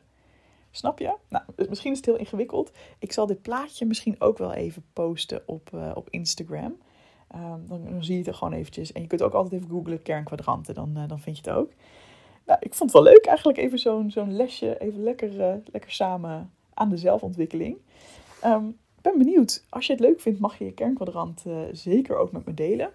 Snap 0.71 0.99
je? 0.99 1.15
Nou, 1.27 1.43
misschien 1.69 1.91
is 1.91 1.97
het 1.97 2.05
heel 2.05 2.17
ingewikkeld. 2.17 2.71
Ik 2.99 3.11
zal 3.11 3.25
dit 3.25 3.41
plaatje 3.41 3.85
misschien 3.85 4.15
ook 4.19 4.37
wel 4.37 4.53
even 4.53 4.85
posten 4.93 5.41
op, 5.45 5.69
uh, 5.73 5.91
op 5.93 6.07
Instagram. 6.09 6.75
Ehm, 7.31 7.59
dan, 7.67 8.03
zie 8.03 8.13
je 8.13 8.19
het 8.19 8.27
er 8.27 8.33
gewoon 8.33 8.53
eventjes. 8.53 8.91
En 8.91 9.01
je 9.01 9.07
kunt 9.07 9.21
ook 9.21 9.33
altijd 9.33 9.53
even 9.53 9.75
googlen 9.75 10.01
kernkwadranten, 10.01 10.73
dan, 10.73 10.93
uh, 10.97 11.07
dan 11.07 11.19
vind 11.19 11.37
je 11.37 11.49
het 11.49 11.59
ook. 11.59 11.71
Nou, 12.45 12.59
ik 12.61 12.73
vond 12.73 12.93
het 12.93 13.03
wel 13.03 13.13
leuk 13.13 13.25
eigenlijk 13.25 13.57
even 13.57 13.79
zo'n 13.79 14.11
zo'n 14.11 14.35
lesje, 14.35 14.79
even 14.79 15.03
lekker, 15.03 15.33
uh, 15.33 15.53
lekker 15.71 15.91
samen 15.91 16.51
aan 16.73 16.89
de 16.89 16.97
zelfontwikkeling. 16.97 17.77
Um, 18.45 18.67
ik 18.67 19.01
ben 19.01 19.17
benieuwd. 19.17 19.65
Als 19.69 19.85
je 19.87 19.91
het 19.91 20.01
leuk 20.01 20.21
vindt, 20.21 20.39
mag 20.39 20.57
je 20.57 20.65
je 20.65 20.73
kernkwadrant 20.73 21.45
zeker 21.71 22.17
ook 22.17 22.31
met 22.31 22.45
me 22.45 22.53
delen. 22.53 22.89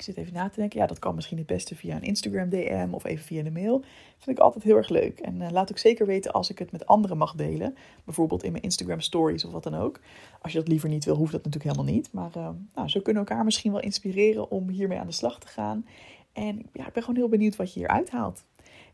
Ik 0.00 0.06
zit 0.06 0.16
even 0.16 0.32
na 0.32 0.48
te 0.48 0.60
denken. 0.60 0.80
Ja, 0.80 0.86
dat 0.86 0.98
kan 0.98 1.14
misschien 1.14 1.38
het 1.38 1.46
beste 1.46 1.76
via 1.76 1.96
een 1.96 2.02
Instagram 2.02 2.48
DM 2.48 2.88
of 2.90 3.04
even 3.04 3.24
via 3.24 3.42
de 3.42 3.50
mail. 3.50 3.84
Vind 4.18 4.38
ik 4.38 4.42
altijd 4.44 4.64
heel 4.64 4.76
erg 4.76 4.88
leuk. 4.88 5.18
En 5.18 5.40
uh, 5.40 5.50
laat 5.50 5.70
ook 5.70 5.78
zeker 5.78 6.06
weten 6.06 6.32
als 6.32 6.50
ik 6.50 6.58
het 6.58 6.72
met 6.72 6.86
anderen 6.86 7.16
mag 7.16 7.34
delen. 7.34 7.76
Bijvoorbeeld 8.04 8.42
in 8.42 8.52
mijn 8.52 8.64
Instagram 8.64 9.00
stories 9.00 9.44
of 9.44 9.52
wat 9.52 9.62
dan 9.62 9.74
ook. 9.74 10.00
Als 10.42 10.52
je 10.52 10.58
dat 10.58 10.68
liever 10.68 10.88
niet 10.88 11.04
wil, 11.04 11.16
hoeft 11.16 11.32
dat 11.32 11.44
natuurlijk 11.44 11.74
helemaal 11.74 11.94
niet. 11.94 12.12
Maar 12.12 12.30
uh, 12.36 12.48
nou, 12.74 12.88
zo 12.88 13.00
kunnen 13.00 13.26
elkaar 13.26 13.44
misschien 13.44 13.72
wel 13.72 13.80
inspireren 13.80 14.50
om 14.50 14.68
hiermee 14.68 14.98
aan 14.98 15.06
de 15.06 15.12
slag 15.12 15.40
te 15.40 15.46
gaan. 15.46 15.86
En 16.32 16.66
ja, 16.72 16.86
ik 16.86 16.92
ben 16.92 17.02
gewoon 17.02 17.18
heel 17.18 17.28
benieuwd 17.28 17.56
wat 17.56 17.72
je 17.72 17.78
hier 17.78 17.88
uithaalt. 17.88 18.44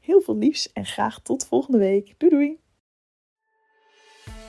Heel 0.01 0.21
veel 0.21 0.37
liefs 0.37 0.73
en 0.73 0.87
graag 0.87 1.21
tot 1.21 1.47
volgende 1.47 1.79
week. 1.79 2.15
Doei 2.19 2.31
doei! 2.33 2.66